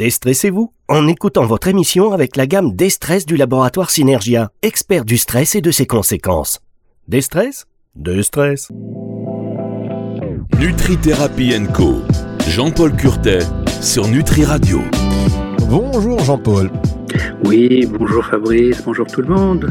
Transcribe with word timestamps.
Déstressez-vous 0.00 0.72
en 0.88 1.08
écoutant 1.08 1.44
votre 1.44 1.68
émission 1.68 2.12
avec 2.12 2.36
la 2.36 2.46
gamme 2.46 2.74
Destress 2.74 3.26
du 3.26 3.36
laboratoire 3.36 3.90
Synergia, 3.90 4.50
expert 4.62 5.04
du 5.04 5.18
stress 5.18 5.54
et 5.56 5.60
de 5.60 5.70
ses 5.70 5.86
conséquences. 5.86 6.60
Destress 7.06 7.66
Destress. 7.96 8.70
Nutri-Thérapie 10.58 11.52
Co. 11.74 11.96
Jean-Paul 12.48 12.96
Curtet 12.96 13.40
sur 13.82 14.08
Nutri 14.08 14.46
Radio. 14.46 14.80
Bonjour 15.68 16.18
Jean-Paul. 16.20 16.70
Oui, 17.44 17.84
bonjour 17.84 18.24
Fabrice, 18.24 18.82
bonjour 18.82 19.06
tout 19.06 19.20
le 19.20 19.28
monde. 19.28 19.68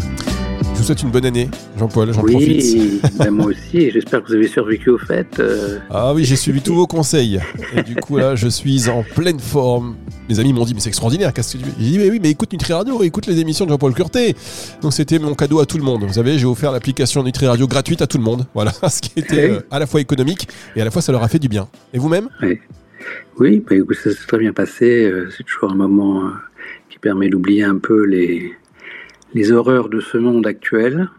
Je 0.79 0.83
vous 0.83 0.87
souhaite 0.87 1.03
une 1.03 1.11
bonne 1.11 1.25
année, 1.25 1.49
Jean-Paul, 1.77 2.13
j'en 2.13 2.23
oui, 2.23 2.31
profite. 2.31 3.01
ben 3.17 3.31
moi 3.31 3.47
aussi, 3.47 3.91
j'espère 3.91 4.23
que 4.23 4.29
vous 4.29 4.35
avez 4.35 4.47
survécu 4.47 4.89
aux 4.91 4.97
fêtes. 4.97 5.37
euh. 5.41 5.77
Ah 5.89 6.13
oui, 6.13 6.23
j'ai 6.23 6.37
suivi 6.37 6.61
tous 6.61 6.73
vos 6.73 6.87
conseils. 6.87 7.41
Et 7.75 7.83
du 7.83 7.95
coup, 7.95 8.15
là, 8.15 8.35
je 8.37 8.47
suis 8.47 8.87
en 8.87 9.03
pleine 9.03 9.41
forme. 9.41 9.97
Mes 10.29 10.39
amis 10.39 10.53
m'ont 10.53 10.63
dit, 10.63 10.73
mais 10.73 10.79
c'est 10.79 10.87
extraordinaire, 10.87 11.33
qu'est-ce 11.33 11.57
que 11.57 11.63
tu 11.63 11.69
J'ai 11.81 11.85
dit, 11.91 11.97
mais 11.99 12.09
oui, 12.09 12.21
mais 12.23 12.29
écoute 12.29 12.53
Nutri 12.53 12.71
Radio, 12.71 13.03
écoute 13.03 13.27
les 13.27 13.41
émissions 13.41 13.65
de 13.65 13.71
Jean-Paul 13.71 13.93
Curtet. 13.93 14.35
Donc, 14.81 14.93
c'était 14.93 15.19
mon 15.19 15.35
cadeau 15.35 15.59
à 15.59 15.65
tout 15.65 15.77
le 15.77 15.83
monde. 15.83 16.05
Vous 16.05 16.13
savez, 16.13 16.39
j'ai 16.39 16.45
offert 16.45 16.71
l'application 16.71 17.23
Nutri 17.23 17.45
Radio 17.45 17.67
gratuite 17.67 18.01
à 18.01 18.07
tout 18.07 18.17
le 18.17 18.23
monde. 18.23 18.45
Voilà, 18.53 18.71
ce 18.89 19.01
qui 19.01 19.19
était 19.19 19.49
euh, 19.49 19.59
à 19.71 19.79
la 19.79 19.85
fois 19.85 19.99
économique 19.99 20.47
et 20.77 20.81
à 20.81 20.85
la 20.85 20.91
fois 20.91 21.01
ça 21.01 21.11
leur 21.11 21.23
a 21.23 21.27
fait 21.27 21.39
du 21.39 21.49
bien. 21.49 21.67
Et 21.93 21.99
vous-même? 21.99 22.29
Oui, 22.41 22.57
oui 23.37 23.63
ben, 23.69 23.83
ça 24.01 24.11
s'est 24.11 24.27
très 24.27 24.37
bien 24.37 24.53
passé. 24.53 25.03
euh, 25.03 25.27
C'est 25.35 25.43
toujours 25.43 25.73
un 25.73 25.75
moment 25.75 26.31
qui 26.89 26.99
permet 26.99 27.27
d'oublier 27.27 27.65
un 27.65 27.77
peu 27.79 28.05
les, 28.05 28.53
les 29.33 29.51
horreurs 29.51 29.89
de 29.89 29.99
ce 29.99 30.17
monde 30.17 30.45
actuel. 30.47 31.09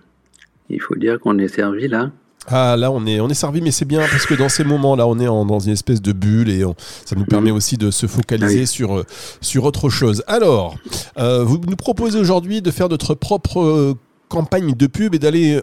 Il 0.69 0.81
faut 0.81 0.95
dire 0.97 1.19
qu'on 1.21 1.39
est 1.39 1.49
servi 1.49 1.89
là. 1.89 2.11
Ah 2.47 2.75
là 2.79 2.91
on 2.91 3.05
est, 3.07 3.21
on 3.21 3.29
est 3.29 3.35
servi 3.35 3.61
mais 3.61 3.71
c'est 3.71 3.85
bien 3.85 4.01
parce 4.01 4.25
que 4.25 4.33
dans 4.35 4.49
ces 4.49 4.65
moments-là 4.65 5.07
on 5.07 5.19
est 5.21 5.29
en- 5.29 5.45
dans 5.45 5.59
une 5.61 5.73
espèce 5.73 6.01
de 6.01 6.13
bulle 6.13 6.49
et 6.49 6.65
on- 6.65 6.75
ça 6.79 7.15
nous 7.15 7.27
permet 7.27 7.51
aussi 7.51 7.77
de 7.77 7.91
se 7.91 8.07
focaliser 8.07 8.61
oui. 8.61 8.67
sur, 8.67 9.05
sur 9.43 9.65
autre 9.65 9.91
chose. 9.91 10.25
Alors, 10.27 10.77
euh, 11.19 11.45
vous 11.45 11.59
nous 11.69 11.77
proposez 11.77 12.19
aujourd'hui 12.19 12.63
de 12.63 12.71
faire 12.71 12.89
notre 12.89 13.15
propre 13.15 13.61
euh, 13.61 13.95
campagne 14.29 14.73
de 14.75 14.87
pub 14.87 15.15
et 15.15 15.19
d'aller 15.19 15.61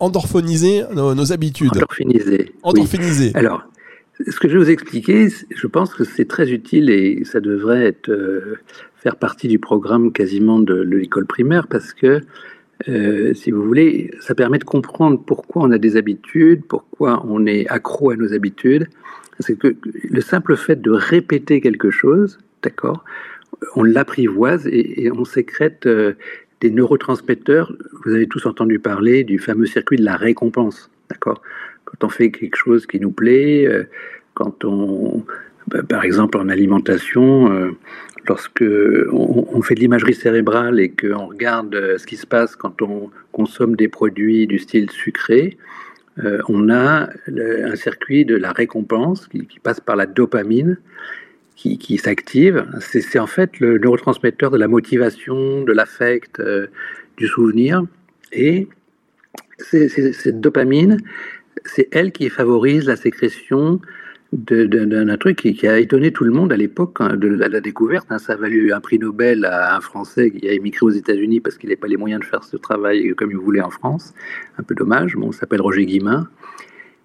endorphoniser 0.00 0.84
nos, 0.94 1.14
nos 1.14 1.32
habitudes. 1.32 1.70
Endorphinisé. 1.76 2.38
Oui. 2.46 2.52
Endorphiniser. 2.62 3.32
Alors, 3.34 3.62
ce 4.26 4.38
que 4.38 4.48
je 4.48 4.56
vais 4.56 4.64
vous 4.64 4.70
expliquer, 4.70 5.28
je 5.54 5.66
pense 5.66 5.92
que 5.94 6.04
c'est 6.04 6.26
très 6.26 6.50
utile 6.50 6.88
et 6.90 7.24
ça 7.24 7.40
devrait 7.40 7.84
être, 7.86 8.08
euh, 8.10 8.58
faire 9.04 9.16
partie 9.16 9.48
du 9.48 9.58
programme 9.58 10.12
quasiment 10.12 10.58
de, 10.58 10.80
l'école 10.80 11.26
primaire 11.26 11.68
parce 11.68 11.92
que, 11.92 12.22
euh, 12.88 13.34
si 13.34 13.50
vous 13.50 13.62
voulez, 13.62 14.10
ça 14.20 14.34
permet 14.34 14.58
de 14.58 14.64
comprendre 14.64 15.22
pourquoi 15.24 15.62
on 15.62 15.70
a 15.72 15.78
des 15.78 15.98
habitudes, 15.98 16.64
pourquoi 16.66 17.22
on 17.28 17.44
est 17.44 17.66
accro 17.68 18.10
à 18.10 18.16
nos 18.16 18.32
habitudes. 18.32 18.88
C'est 19.40 19.58
que 19.58 19.76
le 20.10 20.20
simple 20.22 20.56
fait 20.56 20.80
de 20.80 20.90
répéter 20.90 21.60
quelque 21.60 21.90
chose, 21.90 22.38
d'accord, 22.62 23.04
on 23.76 23.82
l'apprivoise 23.82 24.66
et, 24.68 25.10
on 25.12 25.26
sécrète 25.26 25.84
euh, 25.84 26.14
des 26.62 26.70
neurotransmetteurs. 26.70 27.76
Vous 28.04 28.12
avez 28.14 28.26
tous 28.26 28.46
entendu 28.46 28.78
parler 28.78 29.22
du 29.22 29.38
fameux 29.38 29.66
circuit 29.66 29.98
de 29.98 30.04
la 30.04 30.16
récompense, 30.16 30.90
d'accord 31.10 31.42
quand 31.84 32.06
on 32.06 32.08
fait 32.08 32.30
quelque 32.30 32.56
chose 32.56 32.86
qui 32.86 32.98
nous 32.98 33.12
plaît, 33.12 33.66
euh, 33.66 33.84
quand 34.32 34.64
on, 34.64 35.24
bah, 35.68 35.82
par 35.82 36.04
exemple 36.04 36.38
en 36.38 36.48
alimentation, 36.48 37.74
lorsque 38.26 38.64
on, 39.12 39.62
fait 39.62 39.74
de 39.74 39.80
l'imagerie 39.80 40.14
cérébrale 40.14 40.80
et 40.80 40.90
qu'on 40.90 41.26
regarde 41.26 41.74
euh, 41.74 41.98
ce 41.98 42.06
qui 42.06 42.16
se 42.16 42.26
passe 42.26 42.56
quand 42.56 42.82
on 42.82 43.10
consomme 43.32 43.76
des 43.76 43.88
produits 43.88 44.46
du 44.46 44.58
style 44.58 44.90
sucré, 44.90 45.58
euh, 46.22 46.40
on 46.48 46.70
a 46.70 47.08
un 47.28 47.76
circuit 47.76 48.24
de 48.24 48.36
la 48.36 48.52
récompense 48.52 49.26
qui, 49.28 49.58
passe 49.62 49.80
par 49.80 49.96
la 49.96 50.06
dopamine 50.06 50.78
qui, 51.56 51.98
s'active. 51.98 52.66
C'est 52.80 53.18
en 53.18 53.26
fait 53.26 53.58
le 53.58 53.78
neurotransmetteur 53.78 54.50
de 54.50 54.58
la 54.58 54.68
motivation, 54.68 55.62
de 55.62 55.72
l'affect, 55.72 56.40
euh, 56.40 56.66
du 57.16 57.26
souvenir. 57.26 57.82
Et 58.32 58.68
cette 59.58 60.40
dopamine, 60.40 60.98
c'est 61.64 61.88
elle 61.90 62.12
qui 62.12 62.28
favorise 62.28 62.86
la 62.86 62.96
sécrétion 62.96 63.80
d'un 64.34 65.16
truc 65.16 65.36
qui, 65.36 65.66
a 65.66 65.78
étonné 65.78 66.12
tout 66.12 66.24
le 66.24 66.32
monde 66.32 66.52
à 66.52 66.56
l'époque 66.56 66.96
hein, 67.00 67.16
de 67.16 67.28
la, 67.28 67.60
découverte. 67.60 68.06
hein. 68.10 68.18
Ça 68.18 68.32
a 68.32 68.36
valu 68.36 68.72
un 68.72 68.80
prix 68.80 68.98
Nobel 68.98 69.44
à 69.44 69.76
un 69.76 69.80
Français 69.80 70.30
qui 70.30 70.48
a 70.48 70.52
émigré 70.52 70.80
aux 70.82 70.90
États-Unis 70.90 71.40
parce 71.40 71.56
qu'il 71.56 71.68
n'avait 71.68 71.76
pas 71.80 71.86
les 71.86 71.96
moyens 71.96 72.20
de 72.20 72.26
faire 72.26 72.42
ce 72.42 72.56
travail 72.56 73.14
comme 73.16 73.30
il 73.30 73.36
voulait 73.36 73.60
en 73.60 73.70
France. 73.70 74.12
Un 74.58 74.62
peu 74.64 74.74
dommage. 74.74 75.14
Bon, 75.16 75.30
s'appelle 75.30 75.60
Roger 75.60 75.86
Guillemin. 75.86 76.28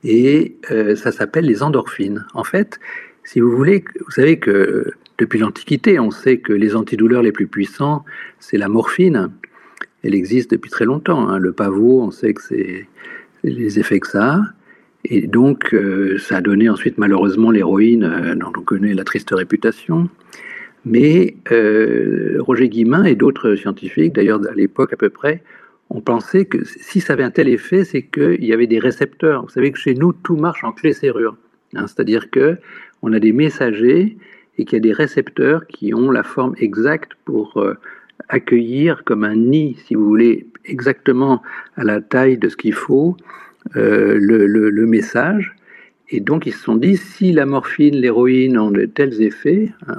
Et 0.03 0.55
euh, 0.71 0.95
ça 0.95 1.11
s'appelle 1.11 1.45
les 1.45 1.61
endorphines. 1.61 2.25
En 2.33 2.43
fait, 2.43 2.79
si 3.23 3.39
vous 3.39 3.55
voulez, 3.55 3.83
vous 4.03 4.11
savez 4.11 4.39
que 4.39 4.91
depuis 5.19 5.39
l'Antiquité, 5.39 5.99
on 5.99 6.11
sait 6.11 6.37
que 6.37 6.53
les 6.53 6.75
antidouleurs 6.75 7.21
les 7.21 7.31
plus 7.31 7.47
puissants, 7.47 8.05
c'est 8.39 8.57
la 8.57 8.69
morphine. 8.69 9.29
Elle 10.03 10.15
existe 10.15 10.51
depuis 10.51 10.71
très 10.71 10.85
longtemps. 10.85 11.29
hein. 11.29 11.37
Le 11.37 11.51
pavot, 11.51 12.01
on 12.01 12.11
sait 12.11 12.33
que 12.33 12.41
c'est 12.41 12.87
les 13.43 13.79
effets 13.79 13.99
que 13.99 14.07
ça 14.07 14.33
a. 14.33 14.41
Et 15.05 15.27
donc, 15.27 15.73
euh, 15.73 16.17
ça 16.17 16.37
a 16.37 16.41
donné 16.41 16.69
ensuite 16.69 16.97
malheureusement 16.97 17.51
l'héroïne, 17.51 18.03
euh, 18.03 18.35
dont 18.35 18.51
on 18.57 18.61
connaît 18.61 18.93
la 18.93 19.03
triste 19.03 19.31
réputation. 19.31 20.09
Mais 20.85 21.35
euh, 21.51 22.37
Roger 22.39 22.69
Guillemin 22.69 23.03
et 23.03 23.15
d'autres 23.15 23.55
scientifiques, 23.55 24.13
d'ailleurs 24.13 24.41
à 24.49 24.53
l'époque 24.53 24.93
à 24.93 24.97
peu 24.97 25.09
près, 25.09 25.43
ont 25.89 26.01
pensé 26.01 26.45
que 26.45 26.63
si 26.65 27.01
ça 27.01 27.13
avait 27.13 27.23
un 27.23 27.31
tel 27.31 27.49
effet, 27.49 27.83
c'est 27.83 28.03
qu'il 28.03 28.45
y 28.45 28.53
avait 28.53 28.67
des 28.67 28.79
récepteurs. 28.79 29.43
Vous 29.43 29.49
savez 29.49 29.71
que 29.71 29.79
chez 29.79 29.95
nous, 29.95 30.13
tout 30.13 30.35
marche 30.35 30.63
en 30.63 30.71
clé-serrure. 30.71 31.35
hein. 31.75 31.87
C'est-à-dire 31.87 32.29
que 32.29 32.57
on 33.01 33.13
a 33.13 33.19
des 33.19 33.31
messagers 33.31 34.17
et 34.57 34.65
qu'il 34.65 34.77
y 34.77 34.81
a 34.81 34.83
des 34.83 34.93
récepteurs 34.93 35.65
qui 35.67 35.93
ont 35.93 36.11
la 36.11 36.23
forme 36.23 36.53
exacte 36.57 37.13
pour 37.25 37.57
euh, 37.57 37.75
accueillir 38.27 39.03
comme 39.05 39.23
un 39.23 39.35
nid, 39.35 39.77
si 39.85 39.95
vous 39.95 40.05
voulez, 40.05 40.47
exactement 40.65 41.41
à 41.75 41.83
la 41.83 42.01
taille 42.01 42.37
de 42.37 42.49
ce 42.49 42.57
qu'il 42.57 42.73
faut, 42.73 43.15
le, 43.73 44.45
le- 44.45 44.85
message. 44.85 45.55
Et 46.09 46.19
donc 46.19 46.45
ils 46.45 46.53
se 46.53 46.63
sont 46.63 46.75
dit, 46.75 46.97
si 46.97 47.31
la 47.31 47.45
morphine, 47.45 47.95
l'héroïne 47.95 48.57
ont 48.57 48.71
de 48.71 48.85
tels 48.85 49.21
effets, 49.21 49.71
hein, 49.87 49.97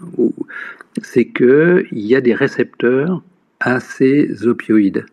c'est 1.03 1.27
qu'il 1.27 1.87
y 1.93 2.15
a 2.15 2.21
des 2.21 2.35
récepteurs 2.35 3.23
à 3.61 3.79
ces 3.81 4.47
opioïdes, 4.47 5.07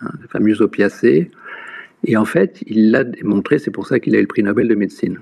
hein, 0.00 0.10
les 0.22 0.28
fameux 0.28 0.62
opiacés. 0.62 1.30
Et 2.06 2.16
en 2.16 2.24
fait, 2.24 2.62
il 2.66 2.90
l'a 2.90 3.02
démontré, 3.04 3.58
c'est 3.58 3.70
pour 3.70 3.86
ça 3.86 3.98
qu'il 3.98 4.14
a 4.14 4.18
eu 4.18 4.22
le 4.22 4.26
prix 4.26 4.42
Nobel 4.42 4.68
de 4.68 4.74
médecine. 4.74 5.18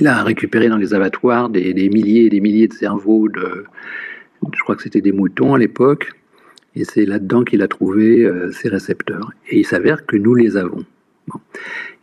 Il 0.00 0.06
a 0.06 0.22
récupéré 0.22 0.68
dans 0.68 0.76
les 0.76 0.94
abattoirs 0.94 1.48
des, 1.48 1.88
milliers 1.88 2.26
et 2.26 2.28
des 2.30 2.40
milliers 2.40 2.68
de 2.68 2.72
cerveaux 2.72 3.28
de, 3.28 3.64
je 4.54 4.62
crois 4.62 4.76
que 4.76 4.82
c'était 4.82 5.00
des 5.00 5.12
moutons 5.12 5.54
à 5.54 5.58
l'époque, 5.58 6.12
et 6.76 6.84
c'est 6.84 7.06
là-dedans 7.06 7.44
qu'il 7.44 7.62
a 7.62 7.68
trouvé 7.68 8.24
euh, 8.24 8.52
ces 8.52 8.68
récepteurs. 8.68 9.32
Et 9.48 9.58
il 9.58 9.66
s'avère 9.66 10.06
que 10.06 10.16
nous 10.16 10.34
les 10.34 10.56
avons. 10.56 10.84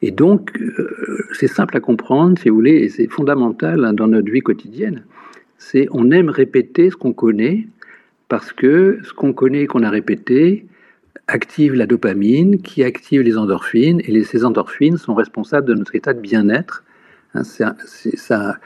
Et 0.02 0.12
donc, 0.12 0.52
euh, 0.60 1.26
c'est 1.34 1.48
simple 1.48 1.78
à 1.78 1.80
comprendre, 1.80 2.38
si 2.40 2.50
vous 2.50 2.56
voulez, 2.56 2.78
et 2.78 2.90
c'est 2.90 3.08
fondamental 3.08 3.84
hein, 3.86 3.94
dans 3.94 4.08
notre 4.08 4.32
vie 4.32 4.42
quotidienne. 4.42 5.04
C'est 5.58 5.88
on 5.92 6.12
aime 6.12 6.30
répéter 6.30 6.90
ce 6.90 6.96
qu'on 6.96 7.14
connaît 7.14 7.68
parce 8.28 8.52
que 8.52 9.00
ce 9.04 9.14
qu'on 9.14 9.34
connaît 9.34 9.62
et 9.62 9.68
qu'on 9.68 9.84
a 9.84 9.90
répété 9.90 10.66
active 11.28 11.74
la 11.74 11.88
dopamine, 11.88 12.62
qui 12.62 12.84
active 12.84 13.22
les 13.22 13.38
endorphines, 13.38 14.02
et 14.02 14.12
les, 14.12 14.24
ces 14.24 14.46
endorphines 14.46 14.98
sont 14.98 15.16
responsables 15.16 15.68
de 15.68 15.74
notre 15.74 15.96
état 15.96 16.14
de 16.14 16.20
bien-être. 16.20 16.84
Hein, 17.34 17.44
ça, 17.44 18.58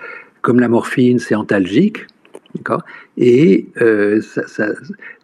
comme 0.42 0.60
la 0.60 0.68
morphine, 0.68 1.20
c'est 1.20 1.36
antalgique, 1.36 2.06
Et 3.18 3.68
euh, 3.82 4.22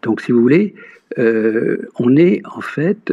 donc, 0.01 0.21
si 0.21 0.31
vous 0.31 0.41
voulez, 0.41 0.75
euh, 1.17 1.77
on 1.99 2.15
est 2.17 2.41
en 2.45 2.61
fait 2.61 3.11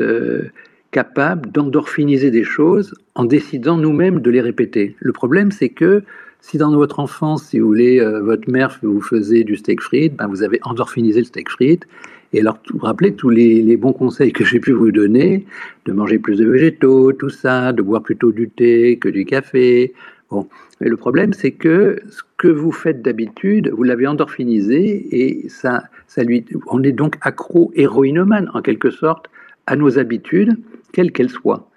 capable 0.93 1.51
d'endorphiniser 1.51 2.31
des 2.31 2.45
choses 2.45 2.95
en 3.15 3.25
décidant 3.25 3.77
nous-mêmes 3.77 4.21
de 4.21 4.31
les 4.31 4.41
répéter. 4.41 4.95
Le 5.01 5.13
problème, 5.13 5.51
c'est 5.51 5.71
que 5.71 6.05
si 6.41 6.59
dans 6.59 6.71
votre 6.73 7.01
enfance, 7.01 7.45
si 7.45 7.59
vous 7.59 7.67
voulez, 7.67 7.99
euh, 7.99 8.21
votre 8.21 8.49
mère 8.51 8.79
vous 8.83 9.01
faisait 9.01 9.43
du 9.43 9.57
steak 9.57 9.81
frites, 9.81 10.17
ben 10.17 10.29
vous 10.29 10.43
avez 10.43 10.61
endorphinisé 10.63 11.21
le 11.21 11.25
steak 11.25 11.49
frites. 11.49 11.87
Et 12.35 12.41
alors, 12.41 12.59
vous 12.71 12.79
vous 12.79 12.85
rappelez 12.85 13.15
tous 13.15 13.31
les, 13.31 13.63
les 13.63 13.77
bons 13.77 13.93
conseils 13.93 14.33
que 14.33 14.45
j'ai 14.45 14.61
pu 14.61 14.73
vous 14.73 14.91
donner, 14.91 15.47
de 15.87 15.93
manger 15.93 16.19
plus 16.19 16.39
de 16.39 16.47
végétaux, 16.47 17.13
tout 17.13 17.31
ça, 17.31 17.73
de 17.73 17.83
boire 17.83 18.03
plutôt 18.03 18.33
du 18.33 18.49
thé 18.49 18.99
que 18.99 19.09
du 19.09 19.25
café. 19.25 19.93
Bon, 20.31 20.49
mais 20.81 20.89
le 20.89 20.97
problème, 20.97 21.33
c'est 21.33 21.53
que 21.53 22.01
ce 22.09 22.23
que 22.39 22.49
vous 22.49 22.73
faites 22.73 23.03
d'habitude, 23.03 23.71
vous 23.71 23.83
l'avez 23.83 24.07
endorphinisé 24.07 25.07
et 25.13 25.49
ça, 25.49 25.85
ça 26.07 26.25
lui, 26.25 26.45
on 26.67 26.83
est 26.83 26.93
donc 26.93 27.17
accro 27.21 27.71
héroïnomane 27.77 28.51
en 28.53 28.63
quelque 28.63 28.91
sorte 28.91 29.31
à 29.67 29.77
nos 29.77 29.99
habitudes, 29.99 30.57
quelles 30.93 31.13
qu'elles 31.13 31.31
soient. 31.31 31.69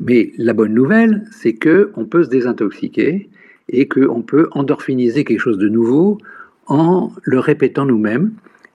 Mais 0.00 0.32
la 0.36 0.52
bonne 0.52 0.74
nouvelle, 0.74 1.24
c'est 1.30 1.54
que 1.54 1.92
on 1.96 2.04
peut 2.04 2.24
se 2.24 2.28
désintoxiquer 2.28 3.28
et 3.68 3.88
qu'on 3.88 4.22
peut 4.22 4.48
endorphiniser 4.52 5.24
quelque 5.24 5.40
chose 5.40 5.58
de 5.58 5.68
nouveau 5.68 6.18
en 6.66 7.10
le 7.22 7.38
répétant 7.38 7.84
nous-mêmes 7.86 8.32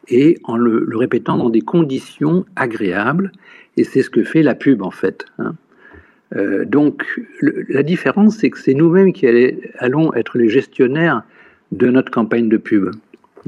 et 0.08 0.38
en 0.44 0.56
le, 0.58 0.86
le 0.88 0.98
répétant 0.98 1.38
dans 1.38 1.50
des 1.50 1.62
conditions 1.62 2.46
agréables. 2.56 3.32
Et 3.76 3.84
c'est 3.84 4.02
ce 4.02 4.10
que 4.10 4.24
fait 4.24 4.44
la 4.44 4.56
pub 4.56 4.82
en 4.82 4.92
fait. 4.92 5.26
hein. 5.40 5.56
Euh, 6.36 6.66
donc 6.66 7.06
le- 7.40 7.66
la 7.70 7.84
différence, 7.84 8.38
c'est 8.38 8.50
que 8.50 8.60
c'est 8.60 8.74
nous-mêmes 8.74 9.14
qui 9.14 9.28
allons 9.80 10.14
être 10.14 10.38
les 10.38 10.50
gestionnaires 10.50 11.24
de 11.72 11.88
notre 11.88 12.12
campagne 12.12 12.50
de 12.50 12.58
pub. 12.58 12.92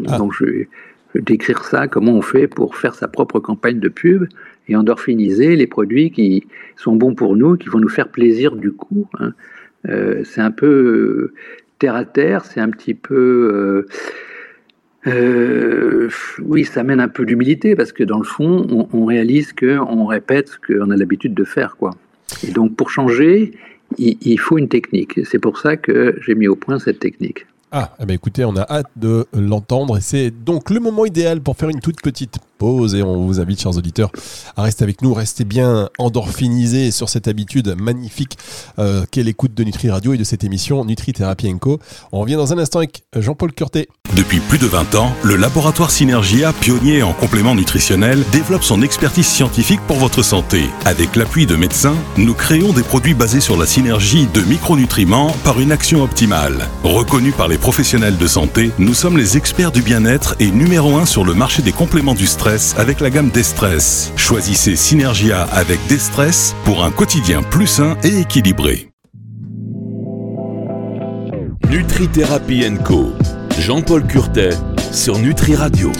Ah. 0.07 0.17
Donc 0.17 0.33
je 0.33 0.45
vais, 0.45 0.69
décrire 1.15 1.63
ça, 1.63 1.87
comment 1.87 2.13
on 2.13 2.21
fait 2.21 2.47
pour 2.47 2.75
faire 2.75 2.93
sa 2.95 3.07
propre 3.07 3.39
campagne 3.39 3.79
de 3.79 3.89
pub 3.89 4.27
et 4.69 4.75
endorphiniser 4.75 5.55
les 5.55 5.67
produits 5.67 6.11
qui 6.11 6.45
sont 6.77 6.95
bons 6.95 7.15
pour 7.15 7.35
nous, 7.35 7.57
qui 7.57 7.67
vont 7.69 7.79
nous 7.79 7.89
faire 7.89 8.09
plaisir 8.09 8.55
du 8.55 8.71
coup. 8.71 9.07
Hein. 9.19 9.33
Euh, 9.87 10.23
c'est 10.23 10.41
un 10.41 10.51
peu 10.51 11.33
terre 11.79 11.95
à 11.95 12.05
terre, 12.05 12.45
c'est 12.45 12.59
un 12.59 12.69
petit 12.69 12.93
peu... 12.93 13.85
Euh, 15.07 16.09
oui, 16.43 16.65
ça 16.65 16.83
mène 16.83 16.99
un 16.99 17.07
peu 17.07 17.25
d'humilité 17.25 17.75
parce 17.75 17.93
que 17.93 18.03
dans 18.03 18.17
le 18.17 18.25
fond, 18.25 18.67
on, 18.69 18.97
on 18.97 19.05
réalise 19.05 19.53
qu'on 19.53 20.05
répète 20.05 20.49
ce 20.49 20.57
qu'on 20.57 20.91
a 20.91 20.97
l'habitude 20.97 21.33
de 21.33 21.45
faire. 21.45 21.77
Quoi. 21.77 21.91
Et 22.47 22.51
donc 22.51 22.75
pour 22.75 22.89
changer, 22.89 23.53
il, 23.97 24.39
faut 24.39 24.57
une 24.57 24.67
technique. 24.67 25.19
C'est 25.25 25.39
pour 25.39 25.57
ça 25.57 25.77
que 25.77 26.15
j'ai 26.21 26.35
mis 26.35 26.47
au 26.47 26.55
point 26.55 26.79
cette 26.79 26.99
technique. 26.99 27.45
Ah, 27.71 27.95
eh 27.99 28.05
ben 28.05 28.13
écoutez, 28.13 28.45
on 28.45 28.55
a 28.55 28.65
hâte 28.69 28.89
de 28.95 29.25
l'entendre 29.33 29.99
c'est 30.01 30.31
donc 30.31 30.69
le 30.69 30.79
moment 30.79 31.05
idéal 31.05 31.39
pour 31.39 31.55
faire 31.55 31.69
une 31.69 31.79
toute 31.79 32.01
petite 32.01 32.39
pause 32.59 32.93
et 32.93 33.01
on 33.01 33.25
vous 33.25 33.39
invite, 33.39 33.59
chers 33.59 33.75
auditeurs, 33.75 34.11
à 34.55 34.61
rester 34.61 34.83
avec 34.83 35.01
nous, 35.01 35.13
restez 35.13 35.45
bien 35.45 35.89
endorphinisés 35.97 36.91
sur 36.91 37.09
cette 37.09 37.27
habitude 37.27 37.75
magnifique 37.79 38.37
euh, 38.77 39.05
qu'est 39.09 39.23
l'écoute 39.23 39.55
de 39.55 39.63
Nutri 39.63 39.89
Radio 39.89 40.13
et 40.13 40.17
de 40.17 40.23
cette 40.23 40.43
émission 40.43 40.85
Nutri 40.85 41.13
Thérapie 41.13 41.51
Co. 41.59 41.79
On 42.11 42.19
revient 42.19 42.35
dans 42.35 42.53
un 42.53 42.59
instant 42.59 42.79
avec 42.79 43.03
Jean-Paul 43.15 43.53
Curté. 43.53 43.87
Depuis 44.15 44.39
plus 44.41 44.57
de 44.57 44.67
20 44.67 44.95
ans, 44.95 45.13
le 45.23 45.37
laboratoire 45.37 45.89
Synergia, 45.89 46.51
pionnier 46.51 47.01
en 47.01 47.13
compléments 47.13 47.55
nutritionnels, 47.55 48.23
développe 48.31 48.63
son 48.63 48.81
expertise 48.81 49.25
scientifique 49.25 49.79
pour 49.87 49.97
votre 49.97 50.21
santé. 50.21 50.65
Avec 50.85 51.15
l'appui 51.15 51.45
de 51.45 51.55
médecins, 51.55 51.95
nous 52.17 52.33
créons 52.33 52.73
des 52.73 52.83
produits 52.83 53.13
basés 53.13 53.39
sur 53.39 53.57
la 53.57 53.65
synergie 53.65 54.27
de 54.33 54.41
micronutriments 54.41 55.33
par 55.45 55.61
une 55.61 55.71
action 55.71 56.03
optimale. 56.03 56.67
Reconnus 56.83 57.35
par 57.35 57.47
les 57.47 57.57
professionnels 57.57 58.17
de 58.17 58.27
santé, 58.27 58.71
nous 58.79 58.93
sommes 58.93 59.17
les 59.17 59.37
experts 59.37 59.71
du 59.71 59.81
bien-être 59.81 60.35
et 60.41 60.51
numéro 60.51 60.97
1 60.97 61.05
sur 61.05 61.23
le 61.23 61.33
marché 61.33 61.61
des 61.61 61.71
compléments 61.71 62.15
du 62.15 62.27
stress 62.27 62.48
avec 62.77 62.99
la 62.99 63.11
gamme 63.11 63.29
Destress. 63.29 64.11
Choisissez 64.15 64.75
Synergia 64.75 65.43
avec 65.43 65.79
Destress 65.87 66.55
pour 66.65 66.83
un 66.83 66.89
quotidien 66.89 67.43
plus 67.43 67.67
sain 67.67 67.95
et 68.03 68.21
équilibré. 68.21 68.89
Nutri 71.69 72.07
Thérapie 72.07 72.65
Co. 72.83 73.13
Jean-Paul 73.59 74.07
Curtet 74.07 74.49
sur 74.91 75.19
Nutri 75.19 75.55
Radio. 75.55 75.91